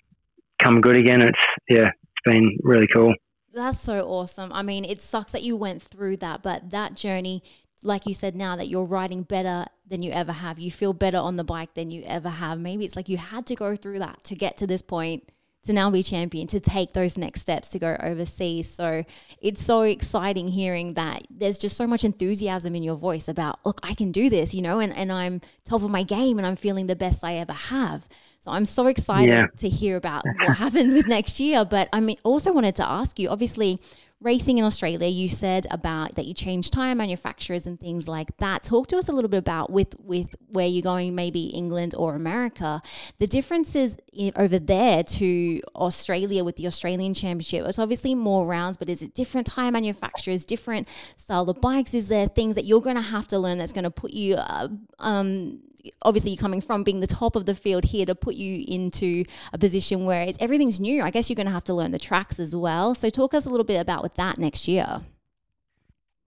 come 0.59 0.81
good 0.81 0.97
again. 0.97 1.23
It's 1.23 1.39
yeah, 1.69 1.89
it's 1.89 2.23
been 2.25 2.57
really 2.63 2.89
cool. 2.93 3.15
That's 3.53 3.79
so 3.79 4.09
awesome. 4.09 4.51
I 4.53 4.63
mean, 4.63 4.87
it 4.87 5.01
sucks 5.01 5.33
that 5.33 5.43
you 5.43 5.57
went 5.57 5.83
through 5.83 6.17
that, 6.19 6.43
but 6.43 6.71
that 6.71 6.95
journey, 6.95 7.43
like 7.85 8.07
you 8.07 8.15
said 8.15 8.35
now, 8.37 8.57
that 8.57 8.69
you're 8.69 8.85
riding 8.85 9.23
better 9.23 9.67
than 9.87 10.03
you 10.03 10.13
ever 10.13 10.33
have. 10.33 10.59
You 10.59 10.71
feel 10.71 10.93
better 10.93 11.19
on 11.19 11.37
the 11.37 11.45
bike 11.45 11.75
than 11.75 11.91
you 11.91 12.03
ever 12.05 12.29
have. 12.29 12.59
Maybe 12.59 12.85
it's 12.85 12.97
like 12.97 13.09
you 13.09 13.19
had 13.19 13.47
to 13.47 13.55
go 13.55 13.77
through 13.77 13.99
that 14.01 14.25
to 14.25 14.35
get 14.35 14.57
to 14.59 14.67
this 14.67 14.83
point 14.83 15.31
to 15.65 15.73
now 15.73 15.91
be 15.91 16.03
champion, 16.03 16.47
to 16.49 16.59
take 16.59 16.93
those 16.93 17.17
next 17.17 17.41
steps 17.41 17.71
to 17.71 17.79
go 17.79 17.97
overseas. 18.03 18.69
So 18.69 19.05
it's 19.41 19.63
so 19.63 19.83
exciting 19.83 20.49
hearing 20.49 20.95
that 20.95 21.23
there's 21.31 21.59
just 21.59 21.77
so 21.77 21.87
much 21.87 22.05
enthusiasm 22.05 22.75
in 22.75 22.83
your 22.83 22.97
voice 22.97 23.29
about, 23.29 23.61
look, 23.65 23.79
I 23.83 23.95
can 23.95 24.11
do 24.11 24.29
this, 24.29 24.55
you 24.55 24.63
know, 24.63 24.81
and, 24.81 24.93
and 24.93 25.13
I'm 25.13 25.41
top 25.65 25.83
of 25.83 25.91
my 25.91 26.03
game 26.03 26.39
and 26.39 26.47
I'm 26.47 26.57
feeling 26.57 26.89
the 26.89 26.97
best 26.97 27.23
I 27.23 27.35
ever 27.35 27.53
have. 27.53 28.09
So 28.41 28.51
I'm 28.51 28.67
so 28.67 28.89
excited 28.89 29.29
yeah. 29.29 29.47
to 29.59 29.69
hear 29.69 29.97
about 29.97 30.25
what 30.41 30.57
happens 30.57 30.95
with 30.95 31.07
next 31.07 31.39
year. 31.39 31.65
But 31.65 31.89
I 31.93 32.01
mean, 32.01 32.17
also 32.25 32.53
wanted 32.53 32.75
to 32.77 32.89
ask 32.89 33.21
you, 33.21 33.29
obviously, 33.29 33.81
racing 34.23 34.59
in 34.59 34.65
Australia, 34.65 35.09
you 35.09 35.29
said 35.29 35.67
about 35.71 36.15
that 36.15 36.27
you 36.27 36.35
changed 36.35 36.73
tire 36.73 36.95
manufacturers 36.95 37.67
and 37.67 37.79
things 37.81 38.09
like 38.09 38.37
that. 38.39 38.63
Talk 38.63 38.87
to 38.89 38.97
us 38.97 39.09
a 39.09 39.13
little 39.13 39.29
bit 39.29 39.39
about 39.39 39.71
with 39.71 39.95
with 39.99 40.35
where 40.49 40.67
you're 40.67 40.83
going, 40.83 41.15
maybe 41.15 41.47
England 41.47 41.95
or 41.97 42.15
America. 42.15 42.83
The 43.19 43.27
differences 43.27 43.97
over 44.37 44.59
there 44.59 45.03
to 45.03 45.61
Australia 45.75 46.45
with 46.45 46.57
the 46.57 46.67
Australian 46.67 47.15
Championship. 47.15 47.67
It's 47.67 47.79
obviously 47.79 48.15
more 48.15 48.47
rounds, 48.47 48.77
but 48.77 48.89
is 48.89 49.03
it 49.03 49.15
different 49.15 49.47
tire 49.47 49.71
manufacturers, 49.71 50.45
different 50.45 50.89
style 51.17 51.49
of 51.49 51.61
bikes? 51.61 51.95
Is 51.95 52.09
there 52.09 52.29
things 52.29 52.55
that 52.55 52.65
you're 52.65 52.81
going 52.81 52.97
to 52.97 53.03
have 53.03 53.27
to 53.29 53.39
learn 53.39 53.59
that's 53.59 53.73
going 53.73 53.85
to 53.85 53.91
put 53.91 54.13
you 54.13 54.35
uh, 54.37 54.69
um, 54.99 55.61
obviously 56.03 56.33
you're 56.33 56.41
coming 56.41 56.61
from 56.61 56.83
being 56.83 57.01
the 57.01 57.07
top 57.07 57.37
of 57.37 57.47
the 57.47 57.55
field 57.55 57.85
here 57.85 58.07
to 58.07 58.15
put 58.15 58.35
you 58.35 58.65
into 58.67 59.25
a 59.53 59.59
position 59.59 60.05
where 60.05 60.23
it's 60.23 60.39
everything's 60.41 60.81
new. 60.81 61.03
I 61.03 61.11
guess 61.11 61.29
you're 61.29 61.37
going 61.37 61.47
to 61.47 61.53
have 61.53 61.65
to 61.65 61.75
learn 61.75 61.93
the 61.93 61.99
tracks 61.99 62.39
as 62.39 62.55
well. 62.55 62.95
So 62.95 63.11
talk 63.11 63.35
us 63.35 63.47
a 63.47 63.51
little 63.51 63.65
bit 63.65 63.81
about 63.81 64.03
with 64.03 64.15
that 64.15 64.39
next 64.39 64.69
year. 64.69 65.01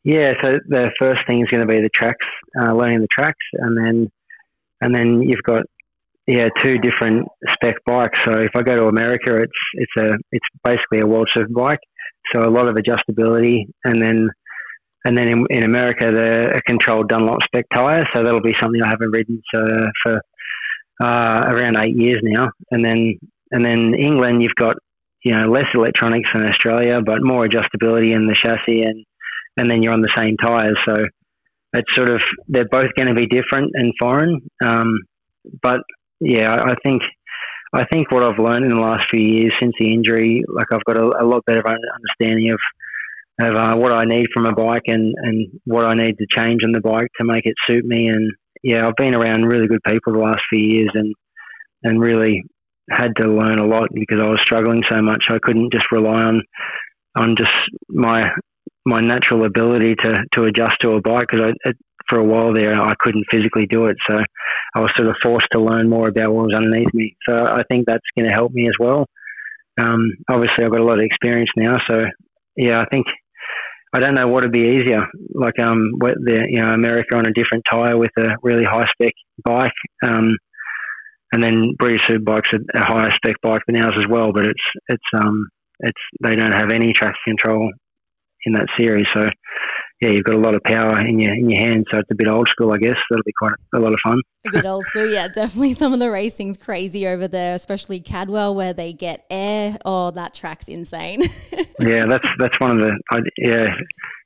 Yeah, 0.04 0.34
so 0.44 0.54
the 0.68 0.92
first 1.00 1.20
thing 1.28 1.42
is 1.42 1.50
going 1.50 1.68
to 1.68 1.68
be 1.68 1.82
the 1.82 1.90
tracks, 1.90 2.26
uh, 2.60 2.74
learning 2.74 3.02
the 3.02 3.08
tracks, 3.08 3.44
and 3.54 3.76
then 3.76 4.12
and 4.82 4.94
then 4.94 5.22
you've 5.24 5.42
got 5.44 5.64
yeah 6.28 6.48
two 6.64 6.78
different 6.78 7.28
spec 7.50 7.76
bikes. 7.86 8.20
So 8.24 8.34
if 8.34 8.52
I 8.56 8.62
go 8.62 8.76
to 8.76 8.86
America, 8.86 9.38
it's 9.38 9.52
it's 9.74 9.92
a 9.98 10.16
it's 10.32 10.46
basically 10.64 11.00
a 11.00 11.08
world 11.08 11.28
superbike, 11.36 11.80
so 12.34 12.42
a 12.42 12.52
lot 12.52 12.68
of 12.68 12.76
adjustability, 12.76 13.66
and 13.84 14.00
then 14.00 14.30
and 15.06 15.16
then 15.16 15.28
in, 15.28 15.46
in 15.52 15.64
America, 15.64 16.12
they're 16.12 16.52
a 16.52 16.62
controlled 16.64 17.10
Dunlop 17.10 17.44
spec 17.44 17.66
tyre, 17.74 18.08
so 18.14 18.24
that'll 18.24 18.42
be 18.42 18.56
something 18.62 18.82
I 18.82 18.90
haven't 18.90 19.12
ridden 19.12 19.42
for, 19.52 19.92
for 20.02 20.22
uh, 21.00 21.44
around 21.46 21.78
eight 21.82 21.96
years 21.96 22.20
now. 22.24 22.50
And 22.72 22.84
then 22.84 23.20
and 23.52 23.64
then 23.64 23.94
England, 23.94 24.42
you've 24.42 24.56
got 24.56 24.76
you 25.24 25.32
know 25.32 25.48
less 25.48 25.68
electronics 25.76 26.30
than 26.34 26.50
Australia, 26.50 27.02
but 27.06 27.22
more 27.22 27.48
adjustability 27.48 28.16
in 28.16 28.26
the 28.26 28.34
chassis, 28.34 28.82
and 28.82 29.06
and 29.58 29.70
then 29.70 29.84
you're 29.84 29.94
on 29.94 30.02
the 30.02 30.14
same 30.18 30.36
tyres. 30.38 30.78
So 30.88 31.06
it's 31.74 31.96
sort 31.96 32.10
of 32.10 32.20
they're 32.48 32.68
both 32.70 32.90
going 32.98 33.08
to 33.08 33.14
be 33.14 33.28
different 33.28 33.72
and 33.76 33.94
foreign. 34.00 34.42
Um, 34.66 34.92
but 35.62 35.82
yeah, 36.20 36.52
I, 36.52 36.72
I 36.72 36.76
think 36.84 37.04
I 37.74 37.86
think 37.92 38.10
what 38.10 38.24
I've 38.24 38.40
learned 38.40 38.66
in 38.66 38.72
the 38.72 38.82
last 38.82 39.04
few 39.12 39.22
years 39.22 39.52
since 39.62 39.74
the 39.80 39.94
injury, 39.94 40.44
like 40.48 40.68
I've 40.72 40.84
got 40.86 40.98
a, 40.98 41.06
a 41.22 41.26
lot 41.26 41.46
better 41.46 41.64
understanding 41.68 42.50
of 42.50 42.60
of 43.40 43.56
uh, 43.56 43.76
what 43.76 43.92
I 43.92 44.04
need 44.06 44.28
from 44.34 44.46
a 44.46 44.54
bike 44.54 44.84
and, 44.88 45.14
and 45.18 45.48
what 45.66 45.86
I 45.86 45.94
need 45.94 46.18
to 46.18 46.28
change 46.30 46.62
on 46.64 46.72
the 46.72 46.82
bike 46.82 47.10
to 47.18 47.26
make 47.26 47.46
it 47.46 47.56
suit 47.68 47.84
me. 47.84 48.08
And 48.08 48.32
yeah, 48.64 48.88
I've 48.88 48.96
been 48.96 49.16
around 49.16 49.46
really 49.46 49.68
good 49.68 49.84
people 49.86 50.14
the 50.14 50.20
last 50.20 50.40
few 50.50 50.60
years 50.60 50.90
and 50.94 51.14
and 51.84 52.02
really 52.02 52.44
had 52.90 53.16
to 53.18 53.28
learn 53.28 53.60
a 53.60 53.66
lot 53.66 53.90
because 53.94 54.20
I 54.20 54.30
was 54.30 54.42
struggling 54.42 54.84
so 54.90 55.02
much. 55.02 55.26
I 55.30 55.40
couldn't 55.40 55.74
just 55.74 55.92
rely 55.92 56.24
on 56.24 56.42
on 57.16 57.36
just 57.36 57.54
my 57.90 58.32
my 58.86 59.02
natural 59.02 59.46
ability 59.46 59.96
to, 59.96 60.24
to 60.34 60.44
adjust 60.44 60.78
to 60.82 60.94
a 60.94 61.02
bike 61.02 61.28
because 61.30 61.54
I 61.66 61.72
for 62.08 62.20
a 62.20 62.24
while 62.24 62.54
there 62.54 62.76
I 62.80 62.94
couldn't 63.00 63.26
physically 63.32 63.66
do 63.66 63.86
it. 63.88 63.98
So 64.10 64.22
I 64.76 64.80
was 64.80 64.92
sort 64.96 65.10
of 65.10 65.16
forced 65.24 65.48
to 65.54 65.60
learn 65.60 65.90
more 65.90 66.08
about 66.08 66.34
what 66.34 66.46
was 66.46 66.56
underneath 66.56 66.94
me. 66.94 67.16
So 67.28 67.36
I 67.36 67.64
think 67.70 67.86
that's 67.86 68.04
going 68.18 68.30
to 68.30 68.34
help 68.34 68.52
me 68.52 68.68
as 68.68 68.76
well. 68.80 69.08
Um, 69.80 70.12
obviously, 70.30 70.64
I've 70.64 70.72
got 70.72 70.82
a 70.82 70.86
lot 70.86 71.00
of 71.00 71.04
experience 71.06 71.50
now, 71.58 71.78
so 71.90 72.06
yeah, 72.56 72.80
I 72.80 72.86
think 72.86 73.06
I 73.96 74.00
don't 74.02 74.14
know 74.14 74.28
what 74.28 74.44
would 74.44 74.52
be 74.52 74.76
easier, 74.76 75.08
like 75.34 75.58
um, 75.58 75.86
the 76.02 76.46
you 76.50 76.60
know 76.60 76.72
America 76.72 77.16
on 77.16 77.28
a 77.28 77.32
different 77.32 77.64
tire 77.72 77.98
with 77.98 78.12
a 78.18 78.36
really 78.44 78.66
high 78.66 78.84
spec 78.92 79.14
bike, 79.46 79.72
um, 80.04 80.36
and 81.32 81.42
then 81.42 81.72
British 81.80 82.02
Superbike's 82.06 82.50
a, 82.54 82.78
a 82.78 82.86
higher 82.86 83.10
spec 83.12 83.38
bike 83.42 83.62
than 83.66 83.78
ours 83.78 83.94
as 83.98 84.06
well, 84.10 84.34
but 84.34 84.48
it's 84.48 84.66
it's 84.90 85.10
um 85.16 85.48
it's 85.80 86.02
they 86.22 86.36
don't 86.36 86.52
have 86.52 86.72
any 86.72 86.92
traction 86.92 87.38
control 87.38 87.72
in 88.46 88.52
that 88.56 88.68
series, 88.78 89.06
so 89.16 89.30
yeah, 90.02 90.10
you've 90.10 90.26
got 90.26 90.36
a 90.36 90.40
lot 90.40 90.56
of 90.56 90.64
power 90.64 91.00
in 91.06 91.20
your 91.20 91.34
in 91.34 91.50
your 91.50 91.62
hands, 91.62 91.86
so 91.92 92.00
it's 92.00 92.12
a 92.12 92.16
bit 92.16 92.28
old 92.28 92.50
school, 92.50 92.74
I 92.74 92.78
guess. 92.78 92.98
That'll 93.10 93.24
be 93.24 93.34
quite 93.38 93.54
a, 93.74 93.78
a 93.78 93.80
lot 93.80 93.94
of 93.94 94.00
fun. 94.04 94.22
A 94.48 94.52
bit 94.52 94.66
old 94.66 94.86
school, 94.86 95.10
yeah, 95.10 95.28
definitely. 95.28 95.74
Some 95.74 95.94
of 95.94 96.00
the 96.00 96.12
racing's 96.12 96.58
crazy 96.58 97.08
over 97.08 97.28
there, 97.28 97.56
especially 97.56 98.00
Cadwell, 98.00 98.54
where 98.54 98.74
they 98.74 98.92
get 98.94 99.26
air. 99.30 99.78
Oh, 99.86 100.12
that 100.12 100.34
track's 100.34 100.68
insane. 100.68 101.24
yeah, 101.80 102.06
that's 102.06 102.28
that's 102.38 102.60
one 102.60 102.80
of 102.80 102.88
the 102.88 103.00
I, 103.12 103.20
yeah 103.38 103.68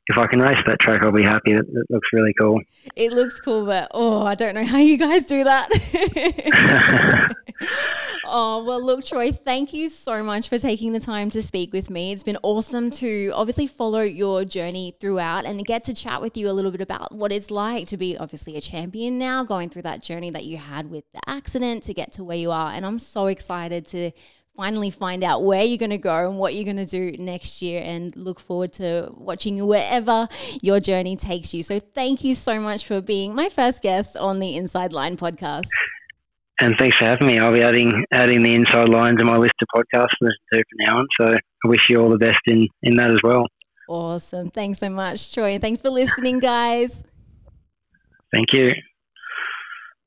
if 0.09 0.17
I 0.17 0.25
can 0.25 0.41
race 0.41 0.57
that 0.65 0.79
track, 0.79 1.03
I'll 1.03 1.11
be 1.11 1.23
happy. 1.23 1.51
It, 1.51 1.59
it, 1.59 1.85
looks 1.89 2.07
really 2.11 2.33
cool. 2.39 2.59
It 2.95 3.13
looks 3.13 3.39
cool, 3.39 3.65
but 3.65 3.89
oh, 3.93 4.25
I 4.25 4.33
don't 4.33 4.55
know 4.55 4.65
how 4.65 4.79
you 4.79 4.97
guys 4.97 5.27
do 5.27 5.43
that. 5.43 5.69
oh, 8.31 8.63
well, 8.63 8.83
look, 8.83 9.03
Troy, 9.05 9.31
thank 9.31 9.73
you 9.73 9.89
so 9.89 10.23
much 10.23 10.49
for 10.49 10.57
taking 10.57 10.93
the 10.93 10.99
time 10.99 11.29
to 11.31 11.41
speak 11.41 11.73
with 11.73 11.89
me. 11.89 12.11
It's 12.11 12.23
been 12.23 12.37
awesome 12.43 12.91
to 12.91 13.31
obviously 13.33 13.67
follow 13.67 14.01
your 14.01 14.45
journey 14.45 14.95
throughout 14.99 15.45
and 15.45 15.65
get 15.65 15.83
to 15.85 15.93
chat 15.93 16.21
with 16.21 16.37
you 16.37 16.49
a 16.49 16.53
little 16.53 16.71
bit 16.71 16.81
about 16.81 17.13
what 17.13 17.31
it's 17.31 17.51
like 17.51 17.87
to 17.87 17.97
be 17.97 18.17
obviously 18.17 18.55
a 18.57 18.61
champion 18.61 19.17
now, 19.17 19.43
going 19.43 19.69
through 19.69 19.83
that 19.83 20.01
journey 20.01 20.29
that 20.29 20.45
you 20.45 20.57
had 20.57 20.89
with 20.89 21.03
the 21.13 21.21
accident 21.27 21.83
to 21.83 21.93
get 21.93 22.13
to 22.13 22.23
where 22.23 22.37
you 22.37 22.51
are. 22.51 22.71
And 22.71 22.85
I'm 22.85 22.99
so 22.99 23.27
excited 23.27 23.85
to 23.87 24.11
finally 24.55 24.89
find 24.89 25.23
out 25.23 25.43
where 25.43 25.63
you're 25.63 25.77
going 25.77 25.89
to 25.89 25.97
go 25.97 26.29
and 26.29 26.37
what 26.37 26.53
you're 26.53 26.65
going 26.65 26.75
to 26.75 26.85
do 26.85 27.15
next 27.17 27.61
year 27.61 27.81
and 27.83 28.15
look 28.15 28.39
forward 28.39 28.73
to 28.73 29.09
watching 29.13 29.55
you 29.55 29.65
wherever 29.65 30.27
your 30.61 30.79
journey 30.79 31.15
takes 31.15 31.53
you. 31.53 31.63
So 31.63 31.79
thank 31.79 32.23
you 32.23 32.35
so 32.35 32.59
much 32.59 32.85
for 32.85 33.01
being 33.01 33.33
my 33.33 33.49
first 33.49 33.81
guest 33.81 34.17
on 34.17 34.39
the 34.39 34.55
Inside 34.55 34.93
Line 34.93 35.15
podcast. 35.15 35.67
And 36.61 36.75
thanks 36.77 36.97
for 36.97 37.05
having 37.05 37.27
me. 37.27 37.39
I'll 37.39 37.53
be 37.53 37.63
adding 37.63 38.05
adding 38.11 38.43
the 38.43 38.53
inside 38.53 38.89
line 38.89 39.15
to 39.17 39.25
my 39.25 39.37
list 39.37 39.53
of 39.61 39.67
podcasts 39.73 40.09
to 40.09 40.25
listen 40.25 40.37
to 40.53 40.57
from 40.57 40.63
now 40.79 40.97
on. 40.97 41.07
So 41.19 41.33
I 41.33 41.67
wish 41.67 41.89
you 41.89 42.01
all 42.01 42.09
the 42.09 42.17
best 42.17 42.41
in, 42.47 42.67
in 42.83 42.95
that 42.95 43.11
as 43.11 43.19
well. 43.23 43.45
Awesome. 43.87 44.49
Thanks 44.49 44.79
so 44.79 44.89
much, 44.89 45.33
Troy. 45.33 45.57
Thanks 45.57 45.81
for 45.81 45.89
listening, 45.89 46.39
guys. 46.39 47.03
Thank 48.31 48.53
you. 48.53 48.73